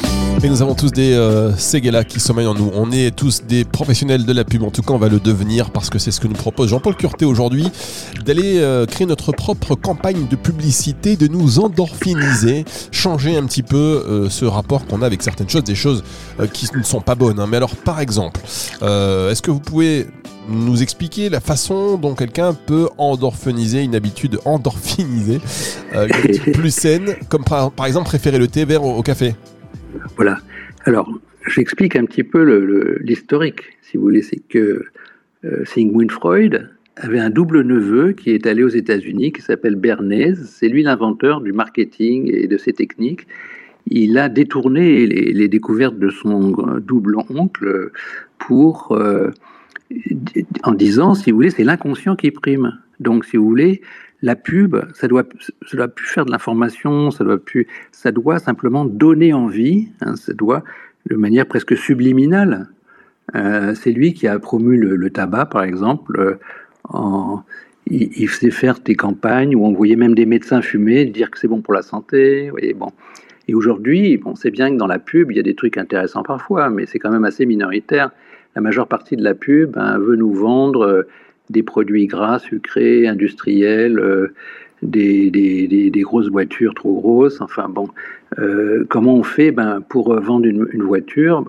Et 0.43 0.49
nous 0.49 0.61
avons 0.61 0.73
tous 0.73 0.91
des 0.91 1.13
euh, 1.13 1.51
qui 2.07 2.19
sommeillent 2.19 2.47
en 2.47 2.53
nous. 2.53 2.71
On 2.73 2.91
est 2.91 3.15
tous 3.15 3.43
des 3.43 3.65
professionnels 3.65 4.25
de 4.25 4.33
la 4.33 4.43
pub. 4.43 4.63
En 4.63 4.71
tout 4.71 4.81
cas, 4.81 4.93
on 4.93 4.97
va 4.97 5.09
le 5.09 5.19
devenir 5.19 5.71
parce 5.71 5.89
que 5.89 5.99
c'est 5.99 6.11
ce 6.11 6.19
que 6.19 6.27
nous 6.27 6.33
propose 6.33 6.69
Jean-Paul 6.69 6.95
Curté 6.95 7.25
aujourd'hui, 7.25 7.69
d'aller 8.25 8.57
euh, 8.59 8.85
créer 8.85 9.05
notre 9.05 9.31
propre 9.31 9.75
campagne 9.75 10.27
de 10.27 10.35
publicité, 10.35 11.15
de 11.15 11.27
nous 11.27 11.59
endorphiniser, 11.59 12.65
changer 12.91 13.37
un 13.37 13.45
petit 13.45 13.63
peu 13.63 13.77
euh, 14.07 14.29
ce 14.29 14.45
rapport 14.45 14.85
qu'on 14.85 15.01
a 15.01 15.05
avec 15.05 15.21
certaines 15.21 15.49
choses, 15.49 15.63
des 15.63 15.75
choses 15.75 16.03
euh, 16.39 16.47
qui 16.47 16.67
ne 16.75 16.83
sont 16.83 17.01
pas 17.01 17.15
bonnes. 17.15 17.39
Hein. 17.39 17.47
Mais 17.49 17.57
alors, 17.57 17.75
par 17.75 17.99
exemple, 17.99 18.41
est-ce 18.81 19.41
que 19.41 19.51
vous 19.51 19.59
pouvez 19.59 20.07
nous 20.49 20.81
expliquer 20.81 21.29
la 21.29 21.39
façon 21.39 21.97
dont 21.97 22.15
quelqu'un 22.15 22.53
peut 22.53 22.87
endorphiniser 22.97 23.83
une 23.83 23.95
habitude 23.95 24.39
endorphinisée, 24.45 25.39
une 25.93 25.99
habitude 25.99 26.51
plus 26.53 26.73
saine, 26.73 27.15
comme 27.29 27.43
par, 27.43 27.71
exemple 27.85 28.07
préférer 28.07 28.39
le 28.39 28.47
thé 28.47 28.65
vert 28.65 28.83
au 28.83 29.01
café 29.01 29.35
voilà. 30.15 30.39
Alors, 30.85 31.11
j'explique 31.47 31.95
un 31.95 32.05
petit 32.05 32.23
peu 32.23 32.43
l'historique, 33.01 33.61
si 33.81 33.97
vous 33.97 34.03
voulez. 34.03 34.21
C'est 34.21 34.41
que 34.47 34.83
euh, 35.45 35.65
Sigmund 35.65 36.11
Freud 36.11 36.69
avait 36.97 37.19
un 37.19 37.29
double 37.29 37.61
neveu 37.61 38.11
qui 38.11 38.31
est 38.31 38.45
allé 38.45 38.63
aux 38.63 38.69
États-Unis, 38.69 39.31
qui 39.31 39.41
s'appelle 39.41 39.75
Bernays. 39.75 40.35
C'est 40.35 40.67
lui 40.67 40.83
l'inventeur 40.83 41.41
du 41.41 41.53
marketing 41.53 42.29
et 42.33 42.47
de 42.47 42.57
ses 42.57 42.73
techniques. 42.73 43.27
Il 43.87 44.17
a 44.17 44.29
détourné 44.29 45.07
les, 45.07 45.47
découvertes 45.47 45.97
de 45.97 46.09
son 46.09 46.51
double 46.79 47.15
oncle 47.29 47.91
pour, 48.37 48.91
euh, 48.91 49.31
en 50.63 50.73
disant, 50.73 51.15
si 51.15 51.31
vous 51.31 51.37
voulez, 51.37 51.49
c'est 51.49 51.63
l'inconscient 51.63 52.15
qui 52.15 52.31
prime. 52.31 52.79
Donc, 52.99 53.25
si 53.25 53.37
vous 53.37 53.45
voulez, 53.45 53.81
la 54.21 54.35
pub, 54.35 54.75
ça 54.93 55.07
doit, 55.07 55.23
doit 55.73 55.87
plus 55.87 56.07
faire 56.07 56.25
de 56.25 56.31
l'information, 56.31 57.11
ça 57.11 57.23
doit 57.23 57.39
ça 57.91 58.11
doit 58.11 58.39
simplement 58.39 58.85
donner 58.85 59.33
envie, 59.33 59.89
hein, 60.01 60.15
ça 60.15 60.33
doit 60.33 60.63
de 61.09 61.15
manière 61.15 61.45
presque 61.45 61.77
subliminale. 61.77 62.67
Euh, 63.35 63.73
c'est 63.75 63.91
lui 63.91 64.13
qui 64.13 64.27
a 64.27 64.37
promu 64.39 64.77
le, 64.77 65.09
tabac, 65.09 65.45
par 65.45 65.63
exemple. 65.63 66.39
Euh, 66.93 67.35
il, 67.87 68.27
faisait 68.27 68.51
faire 68.51 68.79
des 68.79 68.95
campagnes 68.95 69.55
où 69.55 69.65
on 69.65 69.73
voyait 69.73 69.95
même 69.95 70.15
des 70.15 70.25
médecins 70.25 70.61
fumer, 70.61 71.05
dire 71.05 71.31
que 71.31 71.39
c'est 71.39 71.47
bon 71.47 71.61
pour 71.61 71.73
la 71.73 71.81
santé. 71.81 72.51
Et 72.59 72.73
bon. 72.73 72.91
Et 73.47 73.55
aujourd'hui, 73.55 74.17
bon, 74.17 74.35
c'est 74.35 74.51
bien 74.51 74.69
que 74.71 74.77
dans 74.77 74.87
la 74.87 74.99
pub, 74.99 75.31
il 75.31 75.37
y 75.37 75.39
a 75.39 75.43
des 75.43 75.55
trucs 75.55 75.77
intéressants 75.77 76.21
parfois, 76.21 76.69
mais 76.69 76.85
c'est 76.85 76.99
quand 76.99 77.09
même 77.09 77.23
assez 77.23 77.45
minoritaire. 77.45 78.11
La 78.59 78.63
majeure 78.63 78.89
partie 78.89 79.15
de 79.15 79.23
la 79.23 79.35
pub 79.35 79.77
hein, 79.77 79.97
veut 79.99 80.17
nous 80.17 80.33
vendre 80.33 80.81
euh, 80.81 81.03
des 81.49 81.63
produits 81.63 82.07
gras, 82.07 82.39
sucrés, 82.39 83.07
industriels, 83.07 83.97
euh, 83.97 84.33
des, 84.81 85.91
grosses 86.03 86.27
voitures 86.27 86.73
trop 86.73 86.99
grosses. 86.99 87.39
Enfin 87.39 87.69
bon, 87.69 87.87
euh, 88.37 88.83
comment 88.89 89.15
on 89.15 89.23
fait 89.23 89.51
ben, 89.51 89.79
pour 89.79 90.13
vendre 90.19 90.45
une, 90.45 90.83
voiture? 90.83 91.45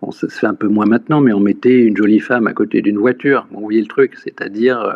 Bon, 0.00 0.10
se 0.10 0.26
fait 0.26 0.46
un 0.46 0.54
peu 0.54 0.66
moins 0.66 0.86
maintenant, 0.86 1.20
mais 1.20 1.34
on 1.34 1.40
mettait 1.40 1.82
une 1.82 1.98
jolie 1.98 2.18
femme 2.18 2.46
à 2.46 2.54
côté 2.54 2.80
d'une 2.80 2.96
voiture. 2.96 3.46
Bon, 3.50 3.58
vous 3.58 3.64
voyez 3.64 3.82
le 3.82 3.86
truc, 3.86 4.14
c'est-à-dire 4.16 4.90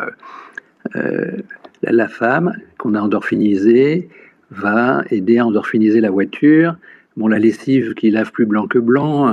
la, 1.83 2.07
femme 2.07 2.53
qu'on 2.79 2.95
a 2.95 2.99
endorphinisée 2.99 4.09
va 4.49 5.03
aider 5.11 5.37
à 5.37 5.45
endorphiniser 5.45 6.01
la 6.01 6.09
voiture. 6.09 6.77
Bon, 7.15 7.27
la 7.27 7.37
lessive 7.37 7.93
qui 7.93 8.09
lave 8.09 8.31
plus 8.31 8.47
blanc 8.47 8.65
que 8.65 8.79
blanc, 8.79 9.27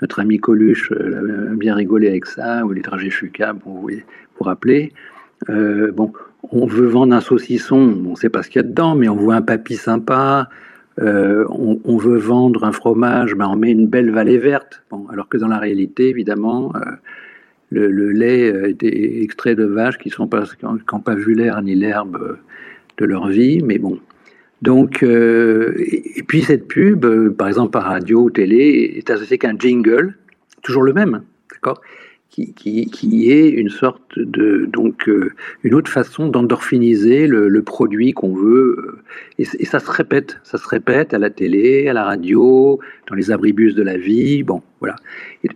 notre 0.00 0.20
ami 0.20 0.38
Coluche 0.38 0.92
a 0.92 1.54
bien 1.54 1.74
rigolé 1.74 2.08
avec 2.08 2.26
ça, 2.26 2.64
ou 2.64 2.72
les 2.72 2.82
trajets 2.82 3.10
Fuca, 3.10 3.52
bon, 3.52 3.74
vous 3.74 3.80
voyez, 3.80 4.04
pour 4.34 4.46
rappeler. 4.46 4.92
Euh, 5.50 5.92
bon, 5.92 6.12
on 6.50 6.66
veut 6.66 6.86
vendre 6.86 7.14
un 7.14 7.20
saucisson, 7.20 7.76
on 8.06 8.10
ne 8.10 8.16
sait 8.16 8.28
pas 8.28 8.42
ce 8.42 8.50
qu'il 8.50 8.62
y 8.62 8.64
a 8.64 8.68
dedans, 8.68 8.94
mais 8.94 9.08
on 9.08 9.16
voit 9.16 9.34
un 9.34 9.42
papy 9.42 9.76
sympa. 9.76 10.48
Euh, 11.00 11.44
on, 11.48 11.96
veut 11.96 12.18
vendre 12.18 12.62
un 12.62 12.70
fromage, 12.70 13.34
ben 13.34 13.48
on 13.48 13.56
met 13.56 13.72
une 13.72 13.88
belle 13.88 14.12
vallée 14.12 14.38
verte. 14.38 14.82
Bon, 14.90 15.06
alors 15.10 15.28
que 15.28 15.36
dans 15.36 15.48
la 15.48 15.58
réalité, 15.58 16.08
évidemment, 16.08 16.72
euh, 16.76 16.80
le, 17.70 18.12
lait 18.12 18.70
était 18.70 19.22
extrait 19.22 19.56
de 19.56 19.64
vaches 19.64 19.98
qui 19.98 20.12
n'ont 20.18 20.28
pas, 20.28 20.44
pas 21.04 21.14
vu 21.16 21.34
l'air 21.34 21.60
ni 21.62 21.74
l'herbe 21.74 22.38
de 22.98 23.04
leur 23.04 23.26
vie, 23.26 23.60
mais 23.62 23.78
bon. 23.78 23.98
Donc, 24.62 25.02
et, 25.02 26.22
puis 26.26 26.42
cette 26.42 26.68
pub, 26.68 27.06
par 27.36 27.48
exemple 27.48 27.72
par 27.72 27.84
radio 27.84 28.22
ou 28.22 28.30
télé, 28.30 28.94
est 28.96 29.10
associée 29.10 29.36
qu'un 29.36 29.58
jingle, 29.58 30.14
toujours 30.62 30.82
le 30.82 30.92
même, 30.92 31.22
d'accord 31.50 31.80
qui, 32.34 33.30
est 33.30 33.48
une 33.48 33.68
sorte 33.68 34.18
de 34.18 34.66
donc 34.66 35.08
euh, 35.08 35.32
une 35.62 35.74
autre 35.74 35.90
façon 35.90 36.28
d'endorphiniser 36.28 37.26
le, 37.26 37.62
produit 37.62 38.12
qu'on 38.12 38.34
veut 38.34 38.76
euh, 38.78 39.02
et, 39.38 39.64
ça 39.64 39.78
se 39.78 39.90
répète 39.90 40.38
ça 40.42 40.58
se 40.58 40.66
répète 40.66 41.14
à 41.14 41.18
la 41.18 41.30
télé 41.30 41.88
à 41.88 41.92
la 41.92 42.04
radio 42.04 42.80
dans 43.08 43.14
les 43.14 43.30
abribus 43.30 43.74
de 43.74 43.82
la 43.82 43.96
vie 43.96 44.42
bon 44.42 44.62
voilà. 44.80 44.96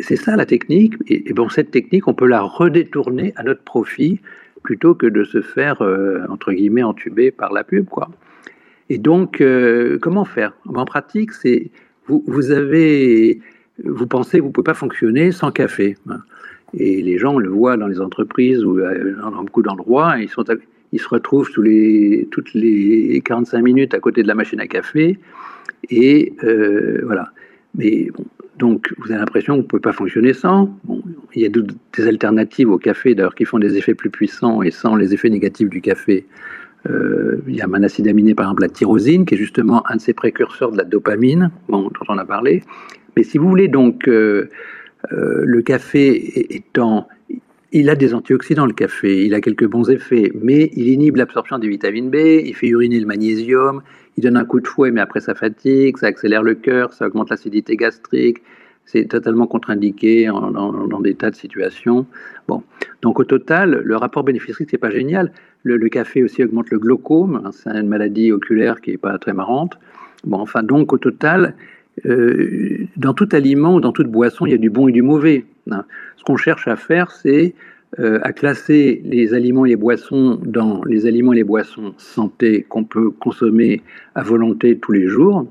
C'est 0.01 0.17
ça 0.17 0.37
la 0.37 0.47
technique 0.47 0.95
et, 1.09 1.33
bon 1.33 1.49
cette 1.49 1.71
technique 1.71 2.07
on 2.07 2.15
peut 2.15 2.29
la 2.29 2.41
redétourner 2.41 3.33
à 3.37 3.43
notre 3.43 3.63
profit 3.63 4.21
plutôt 4.63 4.95
que 4.95 5.07
de 5.07 5.25
se 5.25 5.41
faire 5.41 5.83
euh, 5.83 6.25
entre 6.29 6.53
guillemets 6.53 6.83
entuber 6.83 7.31
par 7.31 7.53
la 7.53 7.65
pub 7.65 7.87
quoi 7.87 8.09
et 8.91 8.99
donc 8.99 9.43
comment 10.01 10.25
faire? 10.25 10.53
En 10.67 10.85
pratique 10.85 11.33
c'est 11.33 11.71
vous, 12.07 12.25
vous 12.27 12.51
avez 12.51 13.41
vous 13.85 14.07
pensez 14.07 14.41
vous 14.41 14.51
pouvez 14.51 14.65
pas 14.65 14.75
fonctionner 14.75 15.33
sans 15.33 15.51
café. 15.51 15.97
Et 16.75 17.03
les 17.03 17.19
gens 17.19 17.39
le 17.39 17.49
voient 17.49 17.77
dans 17.77 17.87
les 17.87 18.01
entreprises 18.01 18.65
ou 18.65 18.79
euh, 18.79 19.15
dans 19.23 19.43
beaucoup 19.43 19.63
d'endroits, 19.63 20.19
ils, 20.19 20.29
sont, 20.29 20.45
ils 20.93 21.01
se 21.01 21.09
retrouvent 21.09 21.51
tous 21.51 21.63
les, 21.63 22.29
toutes 22.31 22.53
les 22.55 23.23
45 23.25 23.63
minutes 23.63 23.95
à 23.95 24.01
côté 24.01 24.23
de 24.23 24.29
la 24.29 24.35
machine 24.35 24.61
à 24.61 24.67
café. 24.67 25.19
Et 25.91 26.35
euh, 26.45 27.01
voilà. 27.05 27.33
Mais 27.75 28.09
donc 28.59 28.93
vous 28.99 29.11
avez 29.11 29.21
l'impression 29.21 29.55
que 29.55 29.59
vous 29.59 29.63
ne 29.63 29.69
pouvez 29.69 29.81
pas 29.81 29.93
fonctionner 29.93 30.35
sans. 30.35 30.77
Bon, 30.85 31.03
il 31.35 31.43
y 31.43 31.47
a 31.47 31.49
des 31.49 32.07
alternatives 32.07 32.71
au 32.71 32.79
café 32.79 33.15
d'ailleurs 33.15 33.35
qui 33.35 33.45
font 33.45 33.59
des 33.59 33.77
effets 33.77 33.95
plus 33.95 34.11
puissants 34.11 34.63
et 34.63 34.71
sans 34.71 34.97
les 34.97 35.15
effets 35.15 35.31
négatifs 35.31 35.69
du 35.69 35.81
café. 35.81 36.27
Euh, 36.87 37.39
il 37.47 37.57
y 37.57 37.61
a 37.61 37.67
un 37.67 37.83
acide 37.83 38.09
aminé, 38.09 38.35
par 38.35 38.47
exemple 38.47 38.63
la 38.63 38.69
tyrosine, 38.69 39.25
qui 39.25 39.35
est 39.35 39.39
justement 39.39 39.83
un 39.91 39.97
de 39.97 40.01
ces 40.01 40.15
précurseurs 40.15 40.73
de 40.73 40.77
la 40.77 40.85
dopamine, 40.85 41.51
dont 41.69 41.91
on 42.09 42.19
a 42.19 42.25
parlé. 42.25 42.63
Mais 43.17 43.23
si 43.23 43.39
vous 43.39 43.49
voulez 43.49 43.69
donc 43.69 44.09
euh, 44.09 44.49
le 45.11 45.63
café 45.63 46.55
étant 46.55 47.09
il 47.71 47.91
a 47.91 47.95
des 47.95 48.15
antioxydants, 48.15 48.67
le 48.67 48.73
café, 48.73 49.27
il 49.27 49.35
a 49.35 49.41
quelques 49.41 49.67
bons 49.67 49.91
effets, 49.91 50.33
mais 50.41 50.71
il 50.75 50.89
inhibe 50.89 51.17
l'absorption 51.17 51.59
des 51.59 51.69
vitamines 51.69 52.09
B, 52.09 52.17
il 52.17 52.55
fait 52.55 52.69
uriner 52.69 52.99
le 52.99 53.07
magnésium, 53.07 53.83
il 54.17 54.23
donne 54.23 54.37
un 54.37 54.45
coup 54.45 54.61
de 54.61 54.67
fouet, 54.67 54.91
mais 54.91 55.01
après 55.01 55.21
ça 55.21 55.35
fatigue, 55.35 55.99
ça 55.99 56.07
accélère 56.07 56.43
le 56.43 56.55
cœur, 56.55 56.95
ça 56.95 57.07
augmente 57.07 57.29
l'acidité 57.29 57.77
gastrique, 57.77 58.39
c'est 58.91 59.05
totalement 59.05 59.47
contre-indiqué 59.47 60.27
dans, 60.27 61.01
des 61.01 61.15
tas 61.15 61.31
de 61.31 61.37
situations. 61.37 62.07
Bon, 62.49 62.63
donc 63.03 63.21
au 63.21 63.25
total, 63.25 63.83
le 63.85 63.97
rapport 63.97 64.25
bénéfice-risque 64.25 64.73
n'est 64.73 64.79
pas 64.79 64.91
génial. 64.91 65.31
Le, 65.63 65.77
café 65.89 66.23
aussi 66.23 66.43
augmente 66.43 66.71
le 66.71 66.79
glaucome, 66.79 67.43
hein, 67.45 67.51
c'est 67.53 67.69
une 67.69 67.89
maladie 67.89 68.33
oculaire 68.33 68.81
qui 68.81 68.93
n'est 68.93 68.97
pas 68.97 69.19
très 69.19 69.35
marrante. 69.35 69.79
Bon, 70.25 70.39
enfin, 70.39 70.63
donc 70.63 70.95
au 70.95 70.99
total, 70.99 71.55
euh, 72.07 72.87
dans 72.97 73.13
tout 73.13 73.29
aliment 73.33 73.75
ou 73.75 73.81
dans 73.81 73.93
toute 73.93 74.09
boisson, 74.09 74.47
il 74.47 74.53
y 74.53 74.55
a 74.55 74.59
du 74.59 74.71
bon 74.71 74.89
et 74.89 74.93
du 74.93 75.03
mauvais. 75.03 75.45
Hein. 75.71 75.85
Ce 76.17 76.25
qu'on 76.25 76.37
cherche 76.37 76.67
à 76.67 76.77
faire, 76.77 77.11
c'est 77.11 77.55
euh, 77.99 78.21
à 78.23 78.33
classer 78.33 79.03
les 79.05 79.35
aliments 79.35 79.67
et 79.67 79.71
les 79.71 79.77
boissons 79.77 80.41
dans 80.43 80.83
les 80.85 81.07
aliments 81.07 81.35
et 81.35 81.37
les 81.37 81.45
boissons 81.45 81.93
santé 81.99 82.65
qu'on 82.67 82.85
peut 82.85 83.11
consommer 83.11 83.83
à 84.15 84.23
volonté 84.23 84.79
tous 84.79 84.93
les 84.93 85.09
jours 85.09 85.47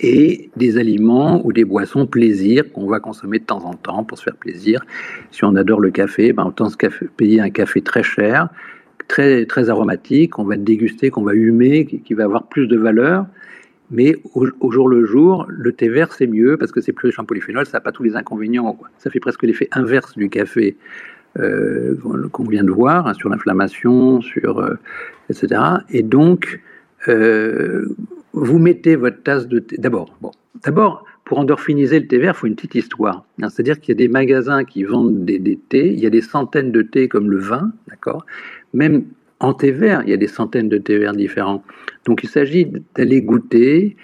et 0.00 0.50
des 0.56 0.78
aliments 0.78 1.44
ou 1.44 1.52
des 1.52 1.64
boissons 1.64 2.06
plaisir 2.06 2.72
qu'on 2.72 2.86
va 2.86 3.00
consommer 3.00 3.38
de 3.38 3.44
temps 3.44 3.64
en 3.64 3.74
temps 3.74 4.04
pour 4.04 4.18
se 4.18 4.22
faire 4.22 4.36
plaisir. 4.36 4.84
Si 5.30 5.44
on 5.44 5.54
adore 5.56 5.80
le 5.80 5.90
café, 5.90 6.32
ben 6.32 6.44
autant 6.44 6.68
se 6.68 6.76
payer 7.16 7.40
un 7.40 7.50
café 7.50 7.80
très 7.80 8.02
cher, 8.02 8.48
très, 9.08 9.44
très 9.46 9.70
aromatique, 9.70 10.32
qu'on 10.32 10.44
va 10.44 10.56
déguster, 10.56 11.10
qu'on 11.10 11.22
va 11.22 11.34
humer, 11.34 11.84
qui, 11.84 12.14
va 12.14 12.24
avoir 12.24 12.46
plus 12.46 12.66
de 12.66 12.76
valeur. 12.76 13.26
Mais 13.90 14.16
au, 14.34 14.70
jour 14.70 14.88
le 14.88 15.04
jour, 15.04 15.46
le 15.48 15.72
thé 15.72 15.88
vert, 15.88 16.12
c'est 16.12 16.26
mieux 16.26 16.56
parce 16.58 16.72
que 16.72 16.80
c'est 16.80 16.92
plus 16.92 17.08
riche 17.08 17.18
en 17.18 17.24
polyphénol, 17.24 17.66
ça 17.66 17.78
n'a 17.78 17.80
pas 17.80 17.92
tous 17.92 18.02
les 18.02 18.16
inconvénients. 18.16 18.78
Ça 18.98 19.10
fait 19.10 19.20
presque 19.20 19.42
l'effet 19.42 19.68
inverse 19.72 20.16
du 20.16 20.28
café 20.28 20.76
euh, 21.38 21.96
qu'on 22.32 22.44
vient 22.44 22.64
de 22.64 22.70
voir, 22.70 23.06
hein, 23.06 23.14
sur 23.14 23.30
l'inflammation, 23.30 24.20
sur, 24.20 24.60
euh, 24.60 24.74
etc. 25.30 25.60
Et 25.90 26.02
donc, 26.02 26.60
euh, 27.08 27.88
vous 28.44 28.58
mettez 28.58 28.96
votre 28.96 29.22
tasse 29.22 29.48
de 29.48 29.58
thé. 29.58 29.76
D'abord, 29.78 30.14
bon, 30.20 30.30
d'abord, 30.64 31.04
pour 31.24 31.38
endorphiniser 31.38 32.00
le 32.00 32.06
thé 32.06 32.18
vert, 32.18 32.34
il 32.36 32.38
faut 32.38 32.46
une 32.46 32.56
petite 32.56 32.74
histoire. 32.74 33.24
Hein, 33.42 33.48
c'est-à-dire 33.50 33.80
qu'il 33.80 33.90
y 33.90 33.96
a 33.96 33.98
des 33.98 34.08
magasins 34.08 34.64
qui 34.64 34.84
vendent 34.84 35.24
des, 35.24 35.58
thés, 35.68 35.92
il 35.92 36.00
y 36.00 36.06
a 36.06 36.10
des 36.10 36.22
centaines 36.22 36.72
de 36.72 36.82
thés 36.82 37.08
comme 37.08 37.30
le 37.30 37.38
vin, 37.38 37.70
d'accord? 37.88 38.24
Même 38.72 39.04
en 39.40 39.52
thé 39.52 39.70
vert, 39.70 40.02
il 40.04 40.10
y 40.10 40.14
a 40.14 40.16
des 40.16 40.26
centaines 40.26 40.68
de 40.68 40.78
thés 40.78 40.98
verts 40.98 41.14
différents. 41.14 41.62
Donc 42.06 42.22
il 42.22 42.28
s'agit 42.28 42.66
d'aller 42.94 43.20
goûter, 43.20 43.96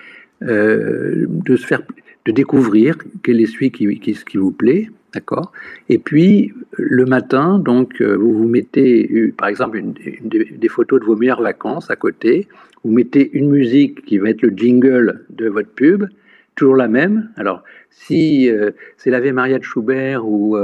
euh, 0.43 1.27
de 1.29 1.57
se 1.57 1.67
faire, 1.67 1.83
de 2.27 2.33
découvrir 2.33 2.97
quel 3.23 3.41
est 3.41 3.47
celui 3.47 3.71
qui, 3.71 3.99
qui, 4.01 4.13
qui 4.13 4.37
vous 4.37 4.53
plaît, 4.53 4.91
d'accord? 5.15 5.51
Et 5.89 5.99
puis 5.99 6.53
le 6.73 7.07
matin, 7.07 7.59
donc 7.59 8.01
euh, 8.01 8.17
vous 8.17 8.35
vous 8.35 8.49
mettez, 8.49 9.11
euh, 9.11 9.33
par 9.37 9.49
exemple, 9.49 9.83
des 10.23 10.69
photos 10.69 11.01
de 11.01 11.07
vos 11.07 11.17
meilleures 11.17 11.43
vacances 11.43 11.91
à 11.91 11.97
côté. 11.97 12.49
Vous 12.85 12.93
mettez 12.93 13.31
une 13.33 13.49
musique 13.49 14.05
qui 14.05 14.19
va 14.19 14.31
être 14.31 14.43
le 14.43 14.53
jingle 14.55 15.25
de 15.31 15.49
votre 15.49 15.71
pub, 15.71 16.05
toujours 16.55 16.77
la 16.77 16.89
même. 16.89 17.31
Alors 17.37 17.63
si 17.91 18.51
c'est 18.97 19.11
l'Ave 19.11 19.33
Maria 19.33 19.59
de 19.59 19.65
Schubert 19.65 20.27
ou 20.27 20.57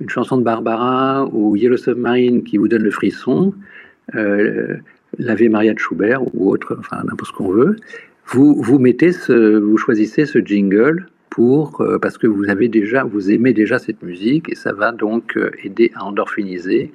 une 0.00 0.08
chanson 0.08 0.36
de 0.36 0.42
Barbara 0.42 1.28
ou 1.32 1.56
Yellow 1.56 1.76
Submarine 1.76 2.42
qui 2.42 2.56
vous 2.56 2.68
donne 2.68 2.82
le 2.82 2.90
frisson, 2.90 3.54
euh, 4.14 4.76
l'Ave 5.18 5.48
Maria 5.48 5.74
de 5.74 5.78
Schubert 5.78 6.22
ou 6.34 6.50
autre, 6.50 6.76
enfin 6.78 7.02
n'importe 7.04 7.30
ce 7.30 7.36
qu'on 7.36 7.50
veut, 7.50 7.76
vous, 8.26 8.60
vous 8.60 8.78
mettez 8.78 9.12
ce, 9.12 9.58
vous 9.58 9.76
choisissez 9.76 10.26
ce 10.26 10.38
jingle 10.38 11.06
pour 11.30 11.80
euh, 11.80 11.98
parce 11.98 12.18
que 12.18 12.26
vous 12.26 12.48
avez 12.48 12.68
déjà, 12.68 13.04
vous 13.04 13.30
aimez 13.30 13.52
déjà 13.52 13.78
cette 13.78 14.02
musique 14.02 14.50
et 14.50 14.54
ça 14.54 14.72
va 14.72 14.92
donc 14.92 15.36
euh, 15.36 15.50
aider 15.62 15.92
à 15.94 16.04
endorphiniser. 16.04 16.92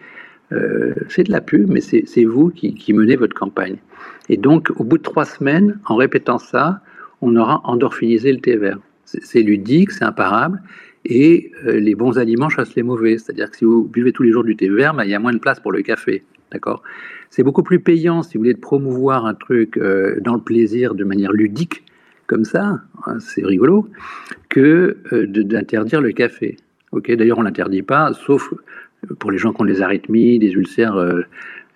Euh, 0.51 0.93
c'est 1.09 1.23
de 1.23 1.31
la 1.31 1.41
pub, 1.41 1.69
mais 1.69 1.81
c'est 1.81 2.25
vous 2.25 2.49
qui, 2.49 2.93
menez 2.93 3.15
votre 3.15 3.35
campagne. 3.35 3.77
Et 4.29 4.37
donc, 4.37 4.71
au 4.77 4.83
bout 4.83 4.97
de 4.97 5.03
trois 5.03 5.25
semaines, 5.25 5.79
en 5.85 5.95
répétant 5.95 6.39
ça, 6.39 6.81
on 7.21 7.35
aura 7.35 7.61
endorphinisé 7.65 8.31
le 8.31 8.39
thé 8.39 8.55
vert. 8.55 8.79
C'est 9.05 9.41
ludique, 9.41 9.91
c'est 9.91 10.05
imparable, 10.05 10.61
et 11.05 11.51
les 11.65 11.95
bons 11.95 12.17
aliments 12.17 12.49
chassent 12.49 12.75
les 12.75 12.83
mauvais. 12.83 13.17
C'est-à-dire 13.17 13.49
que 13.49 13.57
si 13.57 13.65
vous 13.65 13.83
buvez 13.83 14.11
tous 14.11 14.23
les 14.23 14.31
jours 14.31 14.43
du 14.43 14.55
thé 14.55 14.69
vert, 14.69 14.93
ben, 14.93 15.03
il 15.03 15.09
y 15.09 15.15
a 15.15 15.19
moins 15.19 15.33
de 15.33 15.39
place 15.39 15.59
pour 15.59 15.71
le 15.71 15.81
café. 15.81 16.23
D'accord? 16.51 16.83
C'est 17.29 17.43
beaucoup 17.43 17.63
plus 17.63 17.79
payant, 17.79 18.23
si 18.23 18.37
vous 18.37 18.41
voulez, 18.41 18.53
de 18.53 18.59
promouvoir 18.59 19.25
un 19.25 19.35
truc 19.35 19.77
euh, 19.77 20.19
dans 20.21 20.33
le 20.33 20.41
plaisir 20.41 20.95
de 20.95 21.03
manière 21.03 21.31
ludique, 21.31 21.83
comme 22.27 22.43
ça, 22.43 22.81
hein, 23.05 23.19
c'est 23.19 23.45
rigolo, 23.45 23.87
que 24.49 24.97
euh, 25.13 25.27
d'interdire 25.27 26.01
le 26.01 26.11
café. 26.11 26.57
D'ailleurs, 26.91 27.37
on 27.37 27.41
ne 27.41 27.47
l'interdit 27.47 27.83
pas, 27.83 28.13
sauf 28.13 28.51
euh, 28.51 28.57
pour 29.19 29.31
les 29.31 29.37
gens 29.37 29.53
qui 29.53 29.61
ont 29.61 29.65
des 29.65 29.81
arythmies, 29.81 30.39
des 30.39 30.51
ulcères 30.51 30.95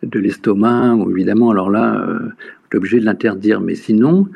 de 0.04 0.20
l'estomac, 0.20 0.98
évidemment, 1.10 1.52
alors 1.52 1.70
là, 1.70 2.06
on 2.08 2.76
est 2.76 2.78
obligé 2.78 3.00
de 3.00 3.06
l'interdire. 3.06 3.62
Mais 3.62 3.76
sinon, 3.76 4.28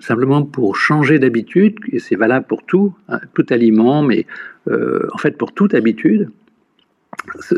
simplement 0.00 0.42
pour 0.42 0.76
changer 0.76 1.18
d'habitude, 1.18 1.76
et 1.92 1.98
c'est 1.98 2.16
valable 2.16 2.46
pour 2.46 2.64
tout, 2.64 2.94
hein, 3.08 3.20
tout 3.34 3.46
aliment, 3.50 4.02
mais 4.02 4.26
en 4.68 5.18
fait 5.18 5.38
pour 5.38 5.52
toute 5.52 5.74
habitude, 5.74 6.28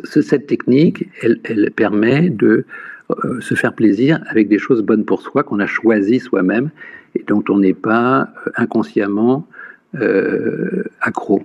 cette 0.05 0.47
technique, 0.47 1.09
elle, 1.23 1.71
permet 1.71 2.31
de 2.31 2.65
euh, 3.11 3.41
se 3.41 3.55
faire 3.55 3.73
plaisir 3.73 4.21
avec 4.29 4.49
des 4.49 4.59
choses 4.59 4.83
bonnes 4.83 5.05
pour 5.05 5.23
soi 5.23 5.43
qu'on 5.43 5.61
a 5.61 5.67
choisies 5.67 6.21
soi-même 6.21 6.71
et 7.15 7.25
dont 7.27 7.45
on 7.49 7.59
n'est 7.59 7.75
pas 7.75 8.23
euh, 8.47 8.51
inconsciemment 8.57 9.47
euh, 9.95 10.85
accro. 11.01 11.45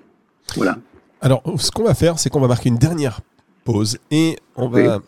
Voilà. 0.56 0.78
Alors, 1.22 1.44
ce 1.58 1.70
qu'on 1.70 1.84
va 1.84 1.94
faire, 1.94 2.18
c'est 2.18 2.30
qu'on 2.30 2.40
va 2.40 2.48
marquer 2.48 2.70
une 2.70 2.78
dernière 2.78 3.22
pause 3.64 4.00
et 4.10 4.38
on 4.56 4.68
va 4.68 5.00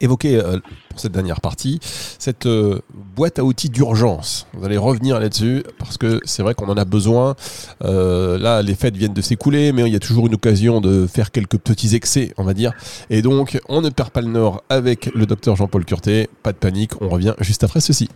évoquer 0.00 0.36
euh, 0.36 0.58
pour 0.88 0.98
cette 0.98 1.12
dernière 1.12 1.40
partie 1.40 1.78
cette 1.82 2.46
euh, 2.46 2.80
boîte 3.16 3.38
à 3.38 3.44
outils 3.44 3.68
d'urgence. 3.68 4.46
Vous 4.54 4.64
allez 4.64 4.76
revenir 4.76 5.20
là-dessus 5.20 5.62
parce 5.78 5.98
que 5.98 6.20
c'est 6.24 6.42
vrai 6.42 6.54
qu'on 6.54 6.68
en 6.68 6.76
a 6.76 6.84
besoin. 6.84 7.34
Euh, 7.82 8.38
là, 8.38 8.62
les 8.62 8.74
fêtes 8.74 8.96
viennent 8.96 9.12
de 9.12 9.20
s'écouler, 9.20 9.72
mais 9.72 9.82
il 9.82 9.92
y 9.92 9.96
a 9.96 10.00
toujours 10.00 10.26
une 10.26 10.34
occasion 10.34 10.80
de 10.80 11.06
faire 11.06 11.32
quelques 11.32 11.58
petits 11.58 11.94
excès, 11.94 12.32
on 12.38 12.44
va 12.44 12.54
dire. 12.54 12.72
Et 13.10 13.20
donc, 13.20 13.60
on 13.68 13.80
ne 13.82 13.90
perd 13.90 14.10
pas 14.10 14.20
le 14.20 14.28
nord 14.28 14.62
avec 14.68 15.10
le 15.14 15.26
docteur 15.26 15.56
Jean-Paul 15.56 15.84
Curté. 15.84 16.30
Pas 16.42 16.52
de 16.52 16.58
panique, 16.58 16.92
on 17.02 17.08
revient 17.08 17.34
juste 17.40 17.64
après 17.64 17.80
ceci. 17.80 18.08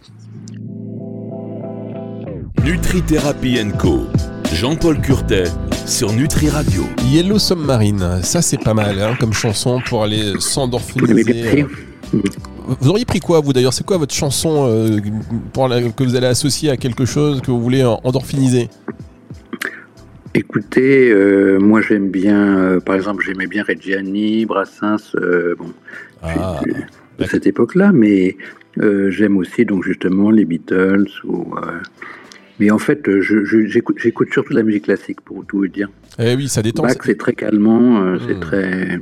Nutri-Thérapie 2.62 3.58
Co. 3.78 4.06
Jean-Paul 4.52 5.00
Curtet 5.00 5.44
sur 5.86 6.12
Nutri 6.12 6.48
Radio. 6.48 6.82
Yellow 7.04 7.38
Submarine, 7.38 8.22
ça 8.22 8.42
c'est 8.42 8.62
pas 8.62 8.74
mal 8.74 8.98
hein, 9.00 9.14
comme 9.20 9.32
chanson 9.32 9.80
pour 9.88 10.02
aller 10.02 10.32
s'endorphiniser. 10.38 11.66
Vous 12.80 12.88
auriez 12.88 13.04
pris 13.04 13.20
quoi 13.20 13.40
vous 13.40 13.52
d'ailleurs? 13.52 13.72
C'est 13.72 13.84
quoi 13.84 13.98
votre 13.98 14.14
chanson 14.14 14.66
euh, 14.68 14.98
pour 15.52 15.68
que 15.68 16.02
vous 16.02 16.16
allez 16.16 16.26
associer 16.26 16.70
à 16.70 16.76
quelque 16.76 17.04
chose 17.04 17.40
que 17.40 17.50
vous 17.50 17.60
voulez 17.60 17.84
endorphiniser? 17.84 18.68
Écoutez, 20.34 21.10
euh, 21.10 21.58
moi 21.58 21.80
j'aime 21.80 22.10
bien, 22.10 22.58
euh, 22.58 22.80
par 22.80 22.94
exemple 22.94 23.24
j'aimais 23.24 23.46
bien 23.46 23.62
Reggiani, 23.62 24.44
Brassens, 24.46 25.14
bon, 25.58 25.72
ah, 26.22 26.60
de 27.18 27.24
cette 27.24 27.46
époque-là, 27.46 27.92
mais 27.92 28.36
j'aime 28.76 29.36
aussi 29.36 29.64
donc 29.64 29.84
justement 29.84 30.30
les 30.30 30.44
Beatles 30.44 31.08
ou 31.24 31.54
mais 32.60 32.70
en 32.70 32.78
fait, 32.78 33.08
j'écoute 33.20 34.32
surtout 34.32 34.52
de 34.52 34.58
la 34.58 34.64
musique 34.64 34.84
classique, 34.84 35.20
pour 35.20 35.44
tout 35.46 35.58
vous 35.58 35.68
dire. 35.68 35.88
Eh 36.18 36.34
oui, 36.34 36.48
ça 36.48 36.62
détend. 36.62 36.82
Bach, 36.82 36.96
c'est 37.04 37.18
très 37.18 37.34
calmant, 37.34 38.02
euh, 38.02 38.18
c'est 38.26 38.34
hmm. 38.34 38.40
très, 38.40 39.00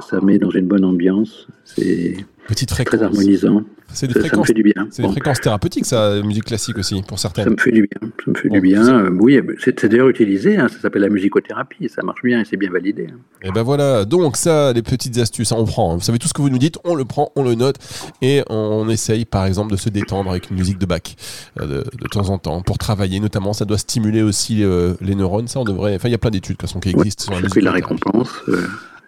ça, 0.00 0.20
met 0.20 0.38
dans 0.38 0.50
une 0.50 0.66
bonne 0.66 0.84
ambiance. 0.84 1.46
C'est 1.64 2.16
très 2.54 3.02
harmonisant. 3.02 3.62
C'est 3.92 4.08
des, 4.08 4.18
fréquences, 4.18 4.48
C'est 4.90 5.02
des 5.02 5.08
fréquences 5.08 5.40
thérapeutiques, 5.40 5.86
ça, 5.86 6.20
musique 6.22 6.44
classique 6.44 6.76
aussi, 6.76 7.02
pour 7.06 7.18
certaines. 7.18 7.44
Ça 7.44 7.50
me 7.50 7.56
fait 7.56 7.70
du 7.70 7.88
bien. 7.88 8.10
Ça 8.24 8.30
me 8.30 8.34
fait 8.36 8.48
du 8.48 8.60
bien. 8.60 8.86
Euh, 8.88 9.10
oui, 9.10 9.40
c'est 9.58 9.86
d'ailleurs 9.86 10.08
utilisé. 10.08 10.56
Hein, 10.56 10.68
ça 10.68 10.80
s'appelle 10.80 11.02
la 11.02 11.08
musicothérapie. 11.08 11.88
Ça 11.88 12.02
marche 12.02 12.22
bien 12.22 12.40
et 12.40 12.44
c'est 12.44 12.56
bien 12.56 12.70
validé. 12.70 13.04
Et 13.04 13.06
hein. 13.06 13.18
eh 13.44 13.52
ben 13.52 13.62
voilà. 13.62 14.04
Donc 14.04 14.36
ça, 14.36 14.72
les 14.72 14.82
petites 14.82 15.16
astuces, 15.18 15.52
on 15.52 15.64
prend. 15.64 15.94
Vous 15.94 16.02
savez 16.02 16.18
tout 16.18 16.28
ce 16.28 16.34
que 16.34 16.42
vous 16.42 16.50
nous 16.50 16.58
dites, 16.58 16.78
on 16.84 16.94
le 16.94 17.04
prend, 17.04 17.30
on 17.36 17.44
le 17.44 17.54
note 17.54 17.76
et 18.20 18.42
on 18.50 18.88
essaye, 18.88 19.24
par 19.24 19.46
exemple, 19.46 19.72
de 19.72 19.76
se 19.76 19.88
détendre 19.88 20.30
avec 20.30 20.50
une 20.50 20.56
musique 20.56 20.78
de 20.78 20.86
bac 20.86 21.16
euh, 21.60 21.84
de, 21.84 22.08
temps 22.08 22.28
en 22.28 22.38
temps 22.38 22.60
pour 22.62 22.78
travailler. 22.78 23.20
Notamment, 23.20 23.52
ça 23.52 23.64
doit 23.64 23.78
stimuler 23.78 24.22
aussi 24.22 24.62
euh, 24.62 24.94
les 25.00 25.14
neurones. 25.14 25.48
Ça, 25.48 25.60
on 25.60 25.64
devrait. 25.64 25.94
Enfin, 25.94 26.08
il 26.08 26.12
y 26.12 26.16
a 26.16 26.18
plein 26.18 26.30
d'études 26.30 26.56
de 26.56 26.60
toute 26.60 26.68
façon 26.68 26.80
qui 26.80 26.90
existent 26.90 27.24
sur 27.24 27.34
la 27.34 27.40
musique. 27.40 27.62
la 27.62 27.72
récompense. 27.72 28.30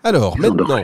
Alors, 0.05 0.39
maintenant, 0.39 0.81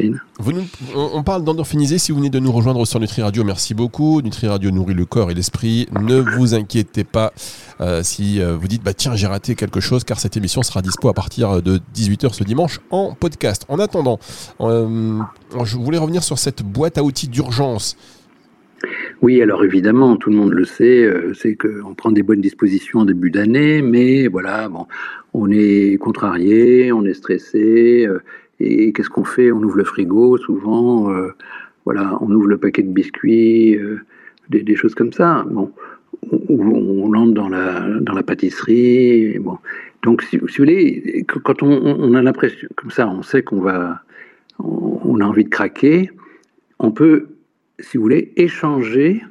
on 0.94 1.22
parle 1.22 1.44
d'endorphiniser. 1.44 1.98
Si 1.98 2.10
vous 2.10 2.18
venez 2.18 2.30
de 2.30 2.40
nous 2.40 2.50
rejoindre 2.50 2.84
sur 2.84 2.98
Nutri 2.98 3.22
Radio, 3.22 3.44
merci 3.44 3.72
beaucoup. 3.72 4.20
Nutri 4.22 4.48
Radio 4.48 4.72
nourrit 4.72 4.94
le 4.94 5.04
corps 5.04 5.30
et 5.30 5.34
l'esprit. 5.34 5.86
Ne 6.00 6.18
vous 6.18 6.54
inquiétez 6.54 7.04
pas 7.04 7.32
euh, 7.80 8.02
si 8.02 8.40
euh, 8.40 8.56
vous 8.56 8.66
dites 8.66 8.82
bah 8.82 8.92
tiens 8.92 9.14
j'ai 9.14 9.26
raté 9.26 9.54
quelque 9.54 9.80
chose, 9.80 10.02
car 10.02 10.18
cette 10.18 10.36
émission 10.36 10.62
sera 10.62 10.82
dispo 10.82 11.08
à 11.08 11.14
partir 11.14 11.62
de 11.62 11.78
18h 11.94 12.32
ce 12.32 12.42
dimanche 12.42 12.80
en 12.90 13.14
podcast. 13.14 13.64
En 13.68 13.78
attendant, 13.78 14.18
euh, 14.60 15.20
je 15.64 15.76
voulais 15.76 15.98
revenir 15.98 16.24
sur 16.24 16.38
cette 16.38 16.64
boîte 16.64 16.98
à 16.98 17.04
outils 17.04 17.28
d'urgence. 17.28 17.96
Oui, 19.22 19.40
alors 19.40 19.64
évidemment, 19.64 20.16
tout 20.16 20.28
le 20.28 20.36
monde 20.36 20.52
le 20.52 20.64
sait, 20.64 21.08
c'est 21.32 21.54
qu'on 21.54 21.94
prend 21.94 22.10
des 22.10 22.22
bonnes 22.22 22.42
dispositions 22.42 23.00
en 23.00 23.04
début 23.06 23.30
d'année, 23.30 23.80
mais 23.80 24.26
voilà, 24.26 24.68
bon, 24.68 24.86
on 25.32 25.50
est 25.50 25.96
contrarié, 25.98 26.92
on 26.92 27.06
est 27.06 27.14
stressé, 27.14 28.06
et 28.64 28.92
qu'est-ce 28.92 29.10
qu'on 29.10 29.24
fait? 29.24 29.52
On 29.52 29.62
ouvre 29.62 29.76
le 29.76 29.84
frigo, 29.84 30.38
souvent, 30.38 31.12
euh, 31.12 31.34
voilà, 31.84 32.16
on 32.20 32.30
ouvre 32.30 32.48
le 32.48 32.58
paquet 32.58 32.82
de 32.82 32.92
biscuits, 32.92 33.76
euh, 33.76 34.00
des, 34.48 34.76
choses 34.76 34.94
comme 34.94 35.12
ça. 35.12 35.44
Bon, 35.50 35.70
on, 36.48 37.12
entre 37.14 37.32
dans 37.32 37.48
la, 37.48 37.86
dans 38.00 38.14
la 38.14 38.22
pâtisserie. 38.22 39.38
Bon. 39.38 39.58
Donc, 40.02 40.22
si, 40.22 40.38
vous 40.38 40.46
voulez, 40.58 41.24
quand 41.26 41.62
on, 41.62 42.14
a 42.14 42.22
l'impression, 42.22 42.68
comme 42.76 42.90
ça, 42.90 43.08
on 43.08 43.22
sait 43.22 43.42
qu'on 43.42 43.60
va, 43.60 44.02
on, 44.58 45.20
a 45.20 45.24
envie 45.24 45.44
de 45.44 45.50
craquer, 45.50 46.10
on 46.78 46.90
peut, 46.90 47.28
si 47.78 47.96
vous 47.96 48.02
voulez, 48.02 48.32
échanger 48.36 49.22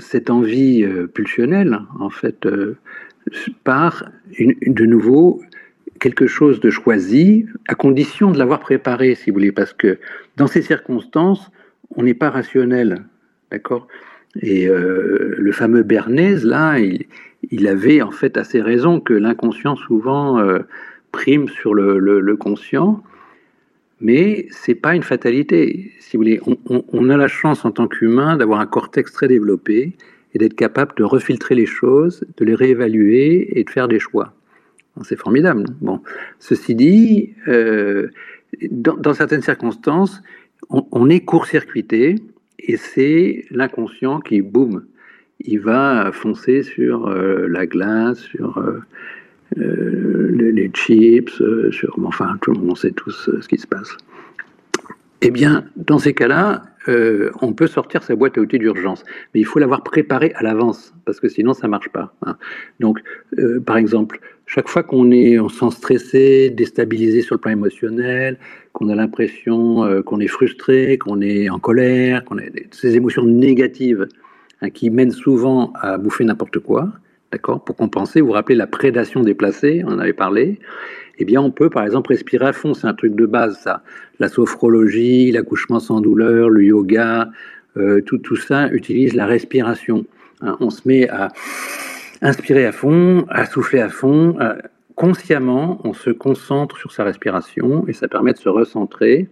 cette 0.00 0.30
envie 0.30 0.86
pulsionnelle, 1.12 1.78
en 2.00 2.08
fait, 2.08 2.48
par 3.62 4.04
de 4.40 4.84
nouveau 4.86 5.42
quelque 5.98 6.26
chose 6.26 6.60
de 6.60 6.70
choisi, 6.70 7.46
à 7.68 7.74
condition 7.74 8.30
de 8.30 8.38
l'avoir 8.38 8.60
préparé, 8.60 9.14
si 9.14 9.30
vous 9.30 9.34
voulez, 9.34 9.52
parce 9.52 9.72
que 9.72 9.98
dans 10.36 10.46
ces 10.46 10.62
circonstances, 10.62 11.50
on 11.96 12.02
n'est 12.02 12.14
pas 12.14 12.30
rationnel, 12.30 13.04
d'accord? 13.50 13.86
Et 14.40 14.68
euh, 14.68 15.34
le 15.38 15.52
fameux 15.52 15.82
Bernays, 15.82 16.44
là, 16.44 16.78
il, 16.78 17.68
avait 17.68 18.02
en 18.02 18.10
fait 18.10 18.36
assez 18.36 18.60
raison 18.60 19.00
que 19.00 19.14
l'inconscient 19.14 19.76
souvent 19.76 20.38
euh, 20.38 20.60
prime 21.12 21.48
sur 21.48 21.74
le, 21.74 22.36
conscient, 22.36 23.02
mais 24.00 24.46
c'est 24.50 24.74
pas 24.74 24.94
une 24.94 25.02
fatalité. 25.02 25.92
Si 26.00 26.16
vous 26.16 26.22
voulez, 26.22 26.40
on, 26.46 26.84
on 26.92 27.08
a 27.10 27.16
la 27.16 27.28
chance 27.28 27.64
en 27.64 27.72
tant 27.72 27.88
qu'humain 27.88 28.36
d'avoir 28.36 28.60
un 28.60 28.66
cortex 28.66 29.12
très 29.12 29.28
développé 29.28 29.96
et 30.34 30.38
d'être 30.38 30.54
capable 30.54 30.94
de 30.96 31.04
refiltrer 31.04 31.54
les 31.54 31.66
choses, 31.66 32.24
de 32.36 32.44
les 32.44 32.54
réévaluer 32.54 33.58
et 33.58 33.64
de 33.64 33.70
faire 33.70 33.88
des 33.88 33.98
choix. 33.98 34.34
C'est 35.02 35.18
formidable. 35.18 35.64
Bon, 35.80 36.00
ceci 36.38 36.74
dit, 36.74 37.34
euh, 37.48 38.08
dans, 38.70 39.14
certaines 39.14 39.42
circonstances, 39.42 40.22
on, 40.70 41.08
est 41.08 41.20
court-circuité 41.20 42.16
et 42.58 42.76
c'est 42.76 43.44
l'inconscient 43.50 44.20
qui, 44.20 44.42
boum, 44.42 44.84
il 45.40 45.60
va 45.60 46.10
foncer 46.12 46.62
sur 46.62 47.08
euh, 47.08 47.46
la 47.48 47.66
glace, 47.66 48.18
sur 48.18 48.58
euh, 48.58 48.80
les, 49.56 50.70
chips, 50.74 51.42
sur, 51.70 51.98
enfin, 52.04 52.36
tout 52.42 52.52
le 52.52 52.60
monde 52.60 52.76
sait 52.76 52.90
tous 52.90 53.30
ce 53.40 53.48
qui 53.48 53.58
se 53.58 53.66
passe. 53.66 53.96
Eh 55.20 55.30
bien, 55.30 55.64
dans 55.76 55.98
ces 55.98 56.14
cas-là, 56.14 56.64
euh, 56.88 57.30
on 57.42 57.52
peut 57.52 57.66
sortir 57.66 58.02
sa 58.02 58.16
boîte 58.16 58.38
à 58.38 58.40
outils 58.40 58.58
d'urgence, 58.58 59.04
mais 59.34 59.40
il 59.40 59.44
faut 59.44 59.58
l'avoir 59.58 59.82
préparée 59.82 60.32
à 60.36 60.42
l'avance, 60.42 60.94
parce 61.04 61.20
que 61.20 61.28
sinon 61.28 61.52
ça 61.52 61.66
ne 61.66 61.70
marche 61.70 61.90
pas. 61.90 62.14
Hein. 62.24 62.36
Donc, 62.80 63.00
euh, 63.38 63.60
par 63.60 63.76
exemple, 63.76 64.20
chaque 64.46 64.68
fois 64.68 64.82
qu'on 64.82 65.10
est, 65.10 65.38
on 65.38 65.48
sent 65.48 65.70
stressé, 65.70 66.50
déstabilisé 66.50 67.20
sur 67.20 67.34
le 67.34 67.40
plan 67.40 67.52
émotionnel, 67.52 68.38
qu'on 68.72 68.88
a 68.88 68.94
l'impression 68.94 69.84
euh, 69.84 70.02
qu'on 70.02 70.20
est 70.20 70.28
frustré, 70.28 70.98
qu'on 70.98 71.20
est 71.20 71.50
en 71.50 71.58
colère, 71.58 72.24
qu'on 72.24 72.38
a 72.38 72.42
ces 72.70 72.96
émotions 72.96 73.24
négatives 73.24 74.08
hein, 74.62 74.70
qui 74.70 74.88
mènent 74.88 75.10
souvent 75.10 75.72
à 75.80 75.98
bouffer 75.98 76.24
n'importe 76.24 76.58
quoi, 76.58 76.90
d'accord, 77.32 77.64
pour 77.64 77.76
compenser. 77.76 78.20
Vous 78.20 78.28
vous 78.28 78.32
rappelez 78.32 78.56
la 78.56 78.66
prédation 78.66 79.22
déplacée, 79.22 79.82
on 79.86 79.92
en 79.92 79.98
avait 79.98 80.12
parlé 80.12 80.58
eh 81.18 81.24
bien, 81.24 81.40
on 81.40 81.50
peut 81.50 81.68
par 81.68 81.84
exemple 81.84 82.10
respirer 82.10 82.46
à 82.46 82.52
fond. 82.52 82.74
C'est 82.74 82.86
un 82.86 82.94
truc 82.94 83.14
de 83.14 83.26
base, 83.26 83.58
ça. 83.58 83.82
La 84.20 84.28
sophrologie, 84.28 85.32
l'accouchement 85.32 85.80
sans 85.80 86.00
douleur, 86.00 86.48
le 86.48 86.64
yoga, 86.64 87.30
euh, 87.76 88.00
tout, 88.00 88.18
tout 88.18 88.36
ça 88.36 88.68
utilise 88.68 89.14
la 89.14 89.26
respiration. 89.26 90.06
Hein. 90.40 90.56
on 90.60 90.70
se 90.70 90.86
met 90.86 91.08
à 91.08 91.28
inspirer 92.22 92.64
à 92.64 92.72
fond, 92.72 93.26
à 93.28 93.46
souffler 93.46 93.80
à 93.80 93.88
fond. 93.88 94.36
Euh, 94.40 94.54
consciemment, 94.94 95.80
on 95.82 95.92
se 95.92 96.10
concentre 96.10 96.76
sur 96.76 96.92
sa 96.92 97.02
respiration 97.02 97.84
et 97.88 97.92
ça 97.92 98.06
permet 98.06 98.32
de 98.32 98.38
se 98.38 98.48
recentrer 98.48 99.28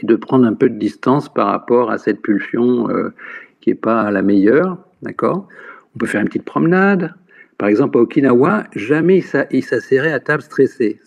et 0.00 0.06
de 0.06 0.16
prendre 0.16 0.46
un 0.46 0.54
peu 0.54 0.70
de 0.70 0.78
distance 0.78 1.32
par 1.32 1.48
rapport 1.48 1.90
à 1.90 1.98
cette 1.98 2.22
pulsion 2.22 2.88
euh, 2.88 3.14
qui 3.60 3.70
n'est 3.70 3.76
pas 3.76 4.10
la 4.10 4.22
meilleure. 4.22 4.78
D'accord? 5.02 5.48
On 5.94 5.98
peut 5.98 6.06
faire 6.06 6.22
une 6.22 6.28
petite 6.28 6.44
promenade. 6.44 7.14
Par 7.58 7.68
exemple, 7.68 7.98
à 7.98 8.02
Okinawa, 8.02 8.64
jamais 8.74 9.22
il 9.50 9.62
s'asserrait 9.62 10.12
à 10.12 10.20
table 10.20 10.42
stressé 10.42 11.00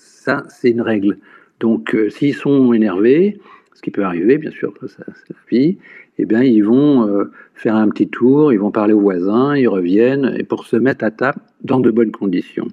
c'est 0.49 0.71
une 0.71 0.81
règle. 0.81 1.17
Donc, 1.59 1.93
euh, 1.95 2.09
s'ils 2.09 2.35
sont 2.35 2.73
énervés, 2.73 3.39
ce 3.73 3.81
qui 3.81 3.91
peut 3.91 4.03
arriver, 4.03 4.37
bien 4.37 4.51
sûr, 4.51 4.73
c'est 4.87 4.99
la 5.07 5.35
vie, 5.49 5.77
eh 6.17 6.25
bien, 6.25 6.43
ils 6.43 6.63
vont 6.63 7.07
euh, 7.07 7.31
faire 7.55 7.75
un 7.75 7.89
petit 7.89 8.07
tour, 8.07 8.51
ils 8.53 8.59
vont 8.59 8.71
parler 8.71 8.93
aux 8.93 8.99
voisins, 8.99 9.55
ils 9.55 9.67
reviennent, 9.67 10.35
et 10.37 10.43
pour 10.43 10.65
se 10.65 10.75
mettre 10.75 11.05
à 11.05 11.11
table 11.11 11.39
dans 11.63 11.79
de 11.79 11.91
bonnes 11.91 12.11
conditions. 12.11 12.67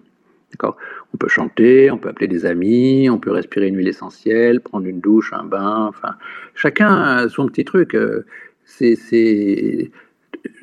D'accord? 0.52 0.76
On 1.14 1.16
peut 1.16 1.28
chanter, 1.28 1.90
on 1.90 1.98
peut 1.98 2.08
appeler 2.08 2.28
des 2.28 2.46
amis, 2.46 3.08
on 3.10 3.18
peut 3.18 3.30
respirer 3.30 3.68
une 3.68 3.76
huile 3.76 3.88
essentielle, 3.88 4.60
prendre 4.60 4.86
une 4.86 5.00
douche, 5.00 5.32
un 5.32 5.44
bain, 5.44 5.86
enfin, 5.88 6.16
chacun 6.54 6.94
a 6.94 7.28
son 7.28 7.46
petit 7.46 7.64
truc. 7.64 7.94
Euh, 7.94 8.24
c'est, 8.64 9.90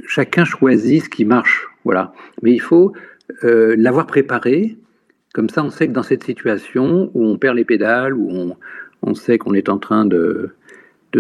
chacun 0.05 0.43
choisit 0.45 1.03
ce 1.03 1.09
qui 1.09 1.25
marche, 1.25 1.67
voilà. 1.83 2.13
Mais 2.41 2.51
il 2.51 2.61
faut 2.61 2.93
l'avoir 3.41 4.05
préparé, 4.05 4.77
comme 5.33 5.49
ça, 5.49 5.63
on 5.63 5.71
sait 5.71 5.87
que 5.87 5.93
dans 5.93 6.03
cette 6.03 6.23
situation 6.23 7.09
où 7.15 7.25
on 7.25 7.37
perd 7.37 7.57
les 7.57 7.65
pédales, 7.65 8.13
où 8.13 8.55
on, 9.01 9.15
sait 9.15 9.39
qu'on 9.39 9.55
est 9.55 9.67
en 9.67 9.79
train 9.79 10.05
de, 10.05 10.53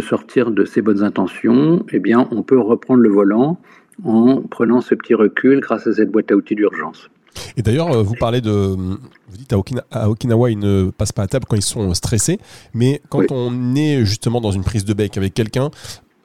sortir 0.01 0.51
de 0.51 0.65
ses 0.65 0.83
bonnes 0.83 1.03
intentions, 1.03 1.83
eh 1.91 1.99
bien, 1.99 2.27
on 2.31 2.43
peut 2.43 2.59
reprendre 2.59 3.01
le 3.01 3.09
volant 3.09 3.59
en 4.05 4.41
prenant 4.41 4.81
ce 4.81 4.93
petit 4.93 5.15
recul 5.15 5.59
grâce 5.59 5.87
à 5.87 5.93
cette 5.93 6.11
boîte 6.11 6.31
à 6.31 6.35
outils 6.35 6.53
d'urgence. 6.53 7.09
Et 7.57 7.63
d'ailleurs, 7.63 7.91
euh, 7.91 8.03
vous 8.03 8.13
parlez 8.13 8.41
de. 8.41 8.51
Vous 8.51 9.37
dites 9.37 9.53
à, 9.91 10.09
Okinawa, 10.09 10.51
ils 10.51 10.59
ne 10.59 10.91
passent 10.91 11.11
pas 11.11 11.23
à 11.23 11.27
table 11.27 11.45
quand 11.49 11.55
ils 11.55 11.63
sont 11.63 11.91
stressés, 11.95 12.39
mais 12.75 13.01
quand 13.09 13.31
on 13.31 13.73
est 13.73 14.05
justement 14.05 14.41
dans 14.41 14.51
une 14.51 14.63
prise 14.63 14.85
de 14.85 14.93
bec 14.93 15.17
avec 15.17 15.33
quelqu'un 15.33 15.71